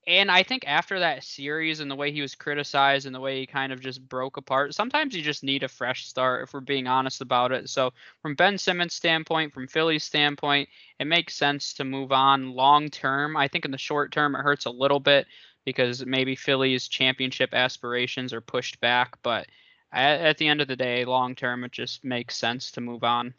and 0.06 0.30
I 0.30 0.42
think 0.42 0.64
after 0.66 1.00
that 1.00 1.24
series 1.24 1.80
and 1.80 1.90
the 1.90 1.96
way 1.96 2.12
he 2.12 2.20
was 2.20 2.34
criticized 2.34 3.06
and 3.06 3.14
the 3.14 3.20
way 3.20 3.40
he 3.40 3.46
kind 3.46 3.72
of 3.72 3.80
just 3.80 4.06
broke 4.06 4.36
apart, 4.36 4.74
sometimes 4.74 5.14
you 5.14 5.22
just 5.22 5.42
need 5.42 5.62
a 5.62 5.68
fresh 5.68 6.06
start 6.06 6.42
if 6.42 6.52
we're 6.52 6.60
being 6.60 6.86
honest 6.86 7.20
about 7.20 7.52
it. 7.52 7.70
So, 7.70 7.92
from 8.20 8.34
Ben 8.34 8.58
Simmons' 8.58 8.94
standpoint, 8.94 9.52
from 9.52 9.66
Philly's 9.66 10.04
standpoint, 10.04 10.68
it 10.98 11.06
makes 11.06 11.34
sense 11.34 11.74
to 11.74 11.84
move 11.84 12.12
on 12.12 12.52
long 12.52 12.90
term. 12.90 13.36
I 13.36 13.48
think 13.48 13.64
in 13.64 13.70
the 13.70 13.78
short 13.78 14.12
term, 14.12 14.34
it 14.34 14.42
hurts 14.42 14.66
a 14.66 14.70
little 14.70 15.00
bit 15.00 15.26
because 15.64 16.04
maybe 16.04 16.36
Philly's 16.36 16.88
championship 16.88 17.54
aspirations 17.54 18.32
are 18.32 18.40
pushed 18.40 18.80
back. 18.80 19.16
But 19.22 19.46
at, 19.92 20.20
at 20.20 20.38
the 20.38 20.48
end 20.48 20.60
of 20.60 20.68
the 20.68 20.76
day, 20.76 21.04
long 21.04 21.34
term, 21.34 21.64
it 21.64 21.72
just 21.72 22.04
makes 22.04 22.36
sense 22.36 22.70
to 22.72 22.80
move 22.80 23.04
on. 23.04 23.34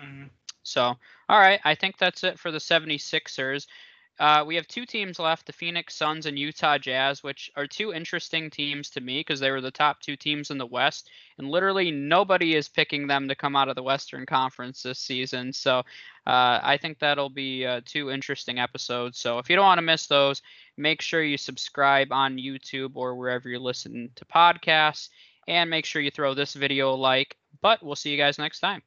Mm-hmm. 0.00 0.26
So, 0.62 0.82
all 1.28 1.38
right, 1.38 1.60
I 1.64 1.74
think 1.74 1.96
that's 1.96 2.24
it 2.24 2.38
for 2.38 2.50
the 2.50 2.58
76ers. 2.58 3.66
Uh, 4.18 4.42
we 4.46 4.56
have 4.56 4.66
two 4.66 4.86
teams 4.86 5.18
left 5.18 5.46
the 5.46 5.52
Phoenix 5.52 5.94
Suns 5.94 6.24
and 6.24 6.38
Utah 6.38 6.78
Jazz, 6.78 7.22
which 7.22 7.50
are 7.54 7.66
two 7.66 7.92
interesting 7.92 8.48
teams 8.48 8.88
to 8.90 9.00
me 9.00 9.20
because 9.20 9.40
they 9.40 9.50
were 9.50 9.60
the 9.60 9.70
top 9.70 10.00
two 10.00 10.16
teams 10.16 10.50
in 10.50 10.56
the 10.56 10.66
West. 10.66 11.10
And 11.36 11.50
literally 11.50 11.90
nobody 11.90 12.54
is 12.54 12.68
picking 12.68 13.06
them 13.06 13.28
to 13.28 13.34
come 13.34 13.54
out 13.54 13.68
of 13.68 13.76
the 13.76 13.82
Western 13.82 14.24
Conference 14.24 14.82
this 14.82 14.98
season. 14.98 15.52
So 15.52 15.80
uh, 16.26 16.60
I 16.62 16.78
think 16.80 16.98
that'll 16.98 17.28
be 17.28 17.66
uh, 17.66 17.82
two 17.84 18.10
interesting 18.10 18.58
episodes. 18.58 19.18
So 19.18 19.38
if 19.38 19.50
you 19.50 19.56
don't 19.56 19.66
want 19.66 19.78
to 19.78 19.82
miss 19.82 20.06
those, 20.06 20.40
make 20.78 21.02
sure 21.02 21.22
you 21.22 21.36
subscribe 21.36 22.10
on 22.10 22.38
YouTube 22.38 22.92
or 22.94 23.16
wherever 23.16 23.50
you 23.50 23.58
listen 23.58 24.10
to 24.14 24.24
podcasts. 24.24 25.10
And 25.46 25.70
make 25.70 25.84
sure 25.84 26.02
you 26.02 26.10
throw 26.10 26.34
this 26.34 26.54
video 26.54 26.92
a 26.92 26.96
like. 26.96 27.36
But 27.60 27.82
we'll 27.82 27.96
see 27.96 28.10
you 28.10 28.16
guys 28.16 28.38
next 28.38 28.60
time. 28.60 28.82